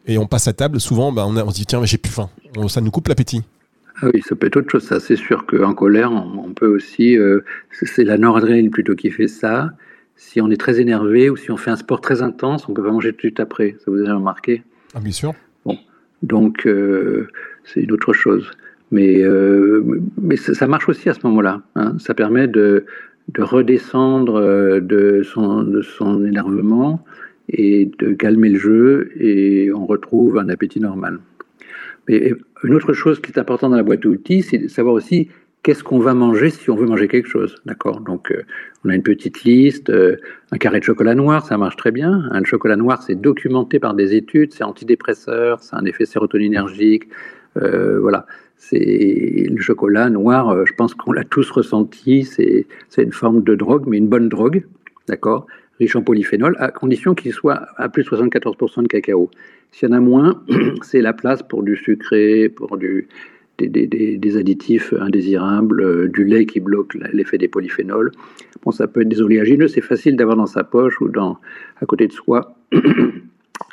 et 0.06 0.18
on 0.18 0.26
passe 0.26 0.48
à 0.48 0.52
table, 0.52 0.78
souvent 0.80 1.10
bah, 1.10 1.24
on, 1.26 1.34
on, 1.34 1.50
se 1.50 1.54
dit 1.54 1.64
tiens, 1.64 1.80
mais 1.80 1.86
j'ai 1.86 1.96
plus 1.96 2.12
faim. 2.12 2.28
ça 2.68 2.82
nous 2.82 2.90
coupe 2.90 3.08
l'appétit. 3.08 3.42
Ah 4.00 4.08
oui, 4.12 4.22
ça 4.22 4.36
peut 4.36 4.46
être 4.46 4.56
autre 4.56 4.70
chose. 4.70 4.84
Ça, 4.84 5.00
c'est 5.00 5.16
sûr 5.16 5.46
qu'en 5.46 5.74
colère, 5.74 6.12
on, 6.12 6.52
peut 6.52 6.66
aussi. 6.66 7.18
Euh, 7.18 7.40
c'est 7.70 8.04
la 8.04 8.18
noradrénaline 8.18 8.70
plutôt 8.70 8.94
qui 8.94 9.10
fait 9.10 9.28
ça. 9.28 9.72
Si 10.16 10.40
on 10.40 10.50
est 10.50 10.56
très 10.56 10.80
énervé 10.80 11.30
ou 11.30 11.36
si 11.36 11.50
on 11.50 11.56
fait 11.56 11.70
un 11.70 11.76
sport 11.76 12.00
très 12.00 12.22
intense, 12.22 12.68
on 12.68 12.74
peut 12.74 12.82
pas 12.82 12.92
manger 12.92 13.10
tout 13.10 13.16
de 13.16 13.22
suite 13.22 13.40
après. 13.40 13.76
Ça 13.84 13.90
vous 13.90 14.04
a 14.04 14.14
remarqué? 14.14 14.62
Ah, 14.94 15.00
bien 15.00 15.12
sûr. 15.12 15.34
Bon, 15.64 15.78
donc 16.22 16.66
euh, 16.66 17.28
c'est 17.64 17.80
une 17.80 17.92
autre 17.92 18.12
chose. 18.12 18.50
Mais, 18.90 19.22
euh, 19.22 20.00
mais 20.20 20.36
ça, 20.36 20.66
marche 20.66 20.88
aussi 20.88 21.08
à 21.08 21.14
ce 21.14 21.20
moment-là. 21.24 21.62
Hein. 21.74 21.96
Ça 21.98 22.14
permet 22.14 22.48
de, 22.48 22.86
de 23.34 23.42
redescendre 23.42 24.40
de 24.80 25.22
son, 25.24 25.62
de 25.62 25.82
son 25.82 26.24
énervement 26.24 27.04
et 27.50 27.90
de 27.98 28.12
calmer 28.12 28.50
le 28.50 28.58
jeu 28.58 29.10
et 29.18 29.70
on 29.72 29.86
retrouve 29.86 30.38
un 30.38 30.48
appétit 30.48 30.80
normal. 30.80 31.18
Mais 32.08 32.32
une 32.64 32.74
autre 32.74 32.92
chose 32.92 33.20
qui 33.20 33.30
est 33.32 33.38
importante 33.38 33.70
dans 33.70 33.76
la 33.76 33.82
boîte 33.82 34.04
à 34.04 34.08
outils, 34.08 34.42
c'est 34.42 34.58
de 34.58 34.68
savoir 34.68 34.94
aussi 34.94 35.28
qu'est-ce 35.62 35.84
qu'on 35.84 35.98
va 35.98 36.14
manger 36.14 36.50
si 36.50 36.70
on 36.70 36.76
veut 36.76 36.86
manger 36.86 37.08
quelque 37.08 37.28
chose. 37.28 37.56
D'accord? 37.66 38.00
Donc, 38.00 38.30
euh, 38.30 38.42
on 38.84 38.90
a 38.90 38.94
une 38.94 39.02
petite 39.02 39.44
liste, 39.44 39.90
euh, 39.90 40.16
un 40.50 40.58
carré 40.58 40.80
de 40.80 40.84
chocolat 40.84 41.14
noir, 41.14 41.44
ça 41.44 41.58
marche 41.58 41.76
très 41.76 41.90
bien. 41.90 42.28
Un 42.30 42.44
chocolat 42.44 42.76
noir, 42.76 43.02
c'est 43.02 43.14
documenté 43.14 43.78
par 43.78 43.94
des 43.94 44.14
études, 44.14 44.52
c'est 44.52 44.64
antidépresseur, 44.64 45.60
c'est 45.60 45.76
un 45.76 45.84
effet 45.84 46.06
sérotoninergique. 46.06 47.08
Euh, 47.56 47.98
voilà. 48.00 48.26
C'est 48.56 49.46
le 49.50 49.60
chocolat 49.60 50.10
noir, 50.10 50.66
je 50.66 50.72
pense 50.72 50.92
qu'on 50.92 51.12
l'a 51.12 51.22
tous 51.22 51.48
ressenti, 51.50 52.24
c'est 52.24 52.66
une 52.96 53.12
forme 53.12 53.44
de 53.44 53.54
drogue, 53.54 53.84
mais 53.86 53.98
une 53.98 54.08
bonne 54.08 54.28
drogue, 54.28 54.64
d'accord? 55.06 55.46
Riche 55.78 55.96
en 55.96 56.02
polyphénol, 56.02 56.56
à 56.58 56.70
condition 56.70 57.14
qu'il 57.14 57.32
soit 57.32 57.66
à 57.76 57.88
plus 57.88 58.04
de 58.04 58.08
74% 58.08 58.82
de 58.82 58.88
cacao. 58.88 59.30
S'il 59.72 59.88
y 59.88 59.92
en 59.92 59.96
a 59.96 60.00
moins, 60.00 60.42
c'est 60.82 61.00
la 61.00 61.12
place 61.12 61.42
pour 61.42 61.62
du 61.62 61.76
sucré, 61.76 62.48
pour 62.48 62.76
des, 62.78 63.06
additifs 64.36 64.92
indésirables, 64.98 65.82
euh, 65.82 66.08
du 66.08 66.24
lait 66.24 66.46
qui 66.46 66.60
bloque 66.60 66.94
l'effet 67.12 67.38
des 67.38 67.48
polyphénols. 67.48 68.12
Bon, 68.64 68.70
ça 68.70 68.86
peut 68.86 69.02
être 69.02 69.08
des 69.08 69.20
oléagineux, 69.20 69.68
c'est 69.68 69.80
facile 69.80 70.16
d'avoir 70.16 70.36
dans 70.36 70.46
sa 70.46 70.64
poche 70.64 71.00
ou 71.00 71.08
dans, 71.08 71.38
à 71.80 71.86
côté 71.86 72.06
de 72.06 72.12
soi. 72.12 72.56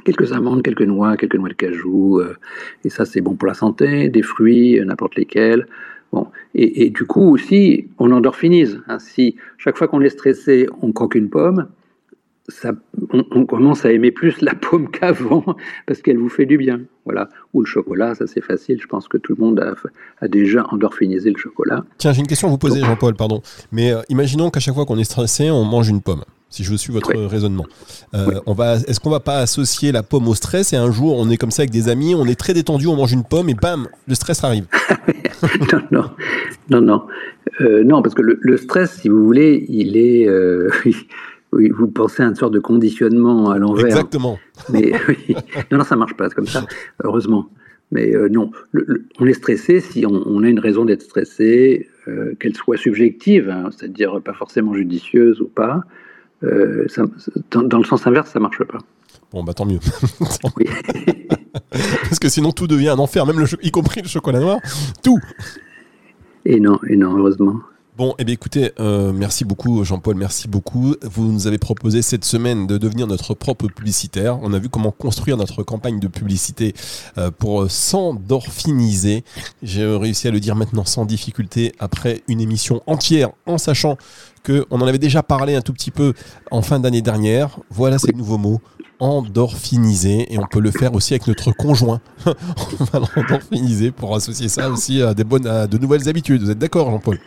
quelques 0.05 0.31
amandes, 0.31 0.63
quelques 0.63 0.83
noix, 0.83 1.17
quelques 1.17 1.35
noix 1.35 1.49
de 1.49 1.53
cajou, 1.53 2.19
euh, 2.19 2.35
et 2.83 2.89
ça 2.89 3.05
c'est 3.05 3.21
bon 3.21 3.35
pour 3.35 3.47
la 3.47 3.53
santé, 3.53 4.09
des 4.09 4.21
fruits, 4.21 4.79
euh, 4.79 4.85
n'importe 4.85 5.15
lesquels. 5.15 5.67
Bon. 6.11 6.27
Et, 6.53 6.91
du 6.91 7.03
coup 7.05 7.33
aussi, 7.33 7.87
on 7.99 8.11
endorphinise. 8.11 8.81
Hein. 8.87 8.99
Si 8.99 9.35
chaque 9.57 9.77
fois 9.77 9.89
qu'on 9.89 9.99
est 9.99 10.09
stressé, 10.09 10.67
on 10.81 10.93
croque 10.93 11.15
une 11.15 11.29
pomme, 11.29 11.67
on, 13.31 13.45
commence 13.45 13.86
à 13.86 13.91
aimer 13.91 14.12
plus 14.12 14.41
la 14.41 14.53
pomme 14.53 14.89
qu'avant 14.91 15.43
parce 15.88 16.01
qu'elle 16.01 16.17
vous 16.17 16.29
fait 16.29 16.45
du 16.45 16.58
bien. 16.58 16.81
Voilà. 17.05 17.29
Ou 17.53 17.62
le 17.62 17.65
chocolat, 17.65 18.15
ça 18.15 18.27
c'est 18.27 18.41
facile. 18.41 18.79
Je 18.81 18.88
pense 18.88 19.08
que 19.08 19.17
tout 19.17 19.36
le 19.38 19.43
monde 19.43 19.60
a, 19.60 20.27
déjà 20.27 20.65
endorphinisé 20.71 21.31
le 21.31 21.38
chocolat. 21.38 21.86
Tiens, 21.97 22.13
j'ai 22.13 22.19
une 22.19 22.27
question 22.27 22.47
à 22.47 22.51
vous 22.51 22.58
poser, 22.58 22.81
Jean-Paul, 22.81 23.15
pardon. 23.15 23.41
Mais 23.71 23.91
euh, 23.91 24.01
imaginons 24.10 24.49
qu'à 24.49 24.60
chaque 24.60 24.75
fois 24.75 24.86
qu'on 24.86 24.97
est 24.97 25.03
stressé, 25.03 25.51
on 25.51 25.63
mange 25.63 25.89
une 25.89 26.01
pomme. 26.01 26.23
Si 26.49 26.63
je 26.63 26.73
suis 26.75 26.93
votre 26.93 27.13
raisonnement, 27.13 27.65
euh, 28.13 28.39
on 28.45 28.53
va, 28.53 28.75
est-ce 28.75 29.01
qu'on 29.01 29.10
va 29.10 29.19
pas 29.19 29.39
associer 29.39 29.91
la 29.91 30.03
pomme 30.03 30.27
au 30.27 30.36
stress 30.36 30.71
et 30.71 30.77
un 30.77 30.89
jour 30.89 31.17
on 31.17 31.29
est 31.29 31.36
comme 31.36 31.51
ça 31.51 31.63
avec 31.63 31.71
des 31.71 31.89
amis, 31.89 32.15
on 32.15 32.25
est 32.27 32.39
très 32.39 32.53
détendu, 32.53 32.88
on 32.88 32.95
mange 32.95 33.12
une 33.12 33.25
pomme 33.25 33.49
et 33.49 33.55
bam, 33.55 33.89
le 34.08 34.15
stress 34.15 34.41
arrive? 34.41 34.65
non, 35.73 35.81
non, 35.91 36.12
non, 36.69 36.81
non, 36.81 37.03
euh, 37.60 37.84
non, 37.84 38.01
parce 38.01 38.15
que 38.15 38.21
le, 38.21 38.58
stress, 38.58 39.01
si 39.01 39.10
vous 39.10 39.25
voulez, 39.25 39.65
il 39.67 39.97
est, 39.97 40.29
oui, 41.55 41.69
vous 41.69 41.87
pensez 41.87 42.21
à 42.21 42.27
une 42.27 42.35
sorte 42.35 42.53
de 42.53 42.59
conditionnement 42.59 43.49
à 43.49 43.57
l'envers. 43.57 43.85
Exactement. 43.85 44.37
Mais 44.71 44.91
non, 45.71 45.77
non, 45.77 45.83
ça 45.83 45.95
marche 45.95 46.15
pas 46.15 46.29
comme 46.29 46.47
ça, 46.47 46.65
heureusement. 47.03 47.49
Mais 47.91 48.15
euh, 48.15 48.29
non, 48.29 48.51
on 49.19 49.25
est 49.25 49.33
stressé 49.33 49.79
si 49.79 50.05
on, 50.05 50.43
a 50.43 50.49
une 50.49 50.59
raison 50.59 50.85
d'être 50.85 51.03
stressé, 51.03 51.87
euh, 52.07 52.35
qu'elle 52.39 52.55
soit 52.55 52.77
subjective, 52.77 53.49
hein, 53.49 53.69
c'est-à-dire 53.71 54.21
pas 54.21 54.33
forcément 54.33 54.73
judicieuse 54.73 55.39
ou 55.39 55.47
pas. 55.47 55.83
Euh, 56.43 56.87
dans, 57.51 57.77
le 57.77 57.85
sens 57.85 58.05
inverse, 58.05 58.31
ça 58.31 58.39
marche 58.39 58.63
pas. 58.63 58.79
Bon, 59.31 59.43
bah 59.43 59.53
tant 59.53 59.65
mieux. 59.65 59.79
Parce 61.69 62.19
que 62.19 62.29
sinon 62.29 62.51
tout 62.51 62.67
devient 62.67 62.89
un 62.89 62.99
enfer, 62.99 63.25
même 63.25 63.39
le 63.39 63.45
y 63.63 63.71
compris 63.71 64.01
le 64.01 64.07
chocolat 64.07 64.39
noir. 64.39 64.59
Tout. 65.03 65.19
Et 66.43 66.59
non, 66.59 66.79
et 66.89 66.97
non, 66.97 67.17
heureusement. 67.17 67.61
Bon, 67.97 68.13
eh 68.19 68.25
bien 68.25 68.34
écoutez, 68.34 68.73
euh, 68.81 69.13
merci 69.13 69.45
beaucoup 69.45 69.86
Jean-Paul, 69.86 70.15
merci 70.15 70.49
beaucoup. 70.49 70.95
Vous 71.01 71.31
nous 71.31 71.47
avez 71.47 71.58
proposé 71.58 72.01
cette 72.01 72.25
semaine 72.25 72.67
de 72.67 72.77
devenir 72.77 73.08
notre 73.08 73.34
propre 73.34 73.67
publicitaire. 73.67 74.38
On 74.41 74.51
a 74.51 74.60
vu 74.60 74.67
comment 74.67 74.91
construire 74.91 75.38
notre 75.38 75.63
campagne 75.63 76.01
de 76.01 76.10
publicité 76.10 76.73
euh, 77.17 77.31
pour 77.31 77.71
s'endorphiniser. 77.71 79.23
J'ai 79.63 79.86
réussi 79.86 80.27
à 80.27 80.31
le 80.31 80.41
dire 80.41 80.58
maintenant 80.58 80.84
sans 80.84 81.05
difficulté 81.05 81.71
après 81.79 82.21
une 82.27 82.41
émission 82.41 82.81
entière 82.86 83.29
en 83.45 83.58
sachant 83.58 83.95
que 84.43 84.65
on 84.71 84.81
en 84.81 84.88
avait 84.88 84.99
déjà 84.99 85.23
parlé 85.23 85.55
un 85.55 85.62
tout 85.62 85.71
petit 85.71 85.91
peu 85.91 86.12
en 86.51 86.62
fin 86.62 86.81
d'année 86.81 87.01
dernière. 87.01 87.60
Voilà 87.69 87.97
ces 87.97 88.12
nouveaux 88.12 88.38
mots. 88.38 88.60
Endorphiniser 88.99 90.34
et 90.34 90.38
on 90.38 90.47
peut 90.47 90.60
le 90.60 90.71
faire 90.71 90.95
aussi 90.95 91.13
avec 91.13 91.27
notre 91.27 91.53
conjoint. 91.53 92.01
on 92.25 92.84
va 92.84 92.99
l'endorphiniser 92.99 93.91
pour 93.91 94.13
associer 94.15 94.49
ça 94.49 94.69
aussi 94.69 95.01
à 95.01 95.13
des 95.13 95.23
bonnes, 95.23 95.47
à 95.47 95.67
de 95.67 95.77
nouvelles 95.77 96.10
habitudes. 96.10 96.41
Vous 96.41 96.51
êtes 96.51 96.60
d'accord, 96.60 96.91
Jean-Paul? 96.91 97.19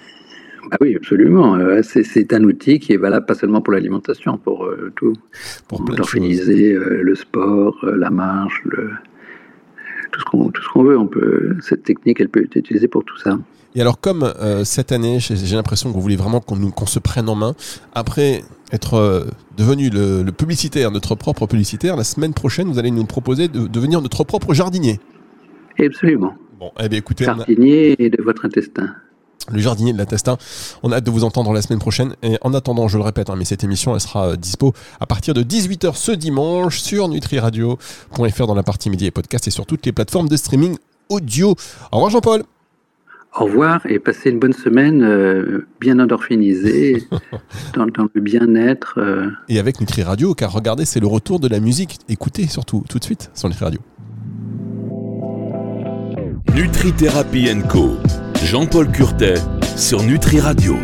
Ah 0.71 0.77
oui, 0.81 0.97
absolument. 0.97 1.57
Euh, 1.57 1.81
C'est 1.83 2.33
un 2.33 2.45
outil 2.45 2.79
qui 2.79 2.93
est 2.93 2.97
valable 2.97 3.27
pas 3.27 3.35
seulement 3.35 3.61
pour 3.61 3.73
l'alimentation, 3.73 4.39
pour 4.39 4.65
euh, 4.65 4.93
tout. 4.97 5.15
Pour. 5.69 5.83
Organiser 5.99 6.73
euh, 6.73 7.01
le 7.03 7.15
sport, 7.15 7.77
euh, 7.85 7.97
la 7.97 8.11
marche, 8.11 8.63
le... 8.65 8.91
tout 10.13 10.21
ce 10.21 10.69
qu'on 10.73 10.83
veut. 10.85 10.99
On 10.99 11.07
peut 11.07 11.57
cette 11.61 11.85
technique, 11.85 12.21
elle 12.21 12.29
peut 12.29 12.43
être 12.43 12.57
utilisée 12.57 12.89
pour 12.89 13.05
tout 13.05 13.19
ça. 13.19 13.39
Et 13.75 13.81
alors, 13.81 14.01
comme 14.01 14.23
euh, 14.25 14.65
cette 14.65 14.93
année, 14.93 15.19
j'ai 15.21 15.55
l'impression 15.57 15.91
que 15.91 15.95
vous 15.95 16.01
voulez 16.01 16.17
vraiment 16.17 16.41
qu'on 16.41 16.87
se 16.87 16.99
prenne 16.99 17.29
en 17.29 17.35
main, 17.35 17.55
après 17.95 18.43
être 18.73 18.95
euh, 18.95 19.25
devenu 19.57 19.91
le, 19.91 20.23
le 20.23 20.33
publicitaire, 20.33 20.91
notre 20.91 21.15
propre 21.15 21.47
publicitaire, 21.47 21.97
la 21.97 22.05
semaine 22.05 22.35
prochaine, 22.35 22.69
vous 22.69 22.79
allez 22.79 22.91
nous 22.91 23.05
proposer 23.05 23.47
de 23.49 23.67
devenir 23.67 24.01
notre 24.01 24.25
propre 24.25 24.53
jardinier. 24.55 24.99
Absolument. 25.79 26.35
Bon, 26.59 26.73
eh 26.83 26.89
bien 26.89 26.99
écoutez, 26.99 27.25
a- 27.25 27.37
Jardinier 27.37 27.95
de 27.97 28.23
votre 28.23 28.45
intestin. 28.47 28.95
Le 29.51 29.61
jardinier 29.61 29.93
de 29.93 29.99
la 29.99 30.07
Testin, 30.07 30.37
on 30.83 30.93
a 30.93 30.97
hâte 30.97 31.05
de 31.05 31.11
vous 31.11 31.25
entendre 31.25 31.53
la 31.53 31.63
semaine 31.63 31.79
prochaine. 31.79 32.15
Et 32.23 32.37
en 32.43 32.55
attendant, 32.55 32.89
je 32.89 32.99
le 32.99 33.05
répète, 33.05 33.31
hein, 33.31 33.35
mais 33.37 33.45
cette 33.45 33.65
émission, 33.65 33.95
elle 33.95 34.01
sera 34.01 34.29
euh, 34.31 34.37
dispo 34.37 34.73
à 35.01 35.07
partir 35.07 35.35
de 35.35 35.43
18h 35.43 35.95
ce 35.95 36.13
dimanche 36.13 36.81
sur 36.81 37.09
nutriradio.fr 37.09 38.47
dans 38.47 38.55
la 38.55 38.63
partie 38.63 38.91
médias 38.91 39.09
et 39.09 39.11
podcasts 39.11 39.49
et 39.49 39.51
sur 39.51 39.67
toutes 39.67 39.87
les 39.87 39.93
plateformes 39.93 40.29
de 40.29 40.37
streaming 40.37 40.77
audio. 41.09 41.55
Au 41.93 41.97
revoir 41.97 42.11
Jean-Paul 42.11 42.43
Au 43.39 43.45
revoir 43.45 43.81
et 43.87 43.99
passez 43.99 44.31
une 44.31 44.39
bonne 44.39 44.53
semaine 44.53 45.03
euh, 45.03 45.67
bien 45.81 45.99
endorphinisée, 45.99 47.07
dans, 47.75 47.87
dans 47.87 48.09
le 48.13 48.21
bien-être. 48.21 48.99
euh, 48.99 49.31
et 49.49 49.59
avec 49.59 49.81
Nutri 49.81 50.03
Radio, 50.03 50.35
car 50.35 50.53
regardez, 50.53 50.85
c'est 50.85 51.01
le 51.01 51.07
retour 51.07 51.41
de 51.41 51.49
la 51.49 51.61
musique. 51.61 51.99
Écoutez 52.09 52.47
surtout 52.47 52.85
tout 52.89 52.99
de 52.99 53.05
suite 53.05 53.31
sur 53.35 53.49
Nutri 53.49 53.65
Radio. 53.65 53.81
Nutri 56.55 56.93
Thérapie 56.93 57.49
Co. 57.69 57.93
Jean-Paul 58.45 58.91
Curtet 58.91 59.35
sur 59.77 60.03
Nutri 60.03 60.41
Radio. 60.41 60.79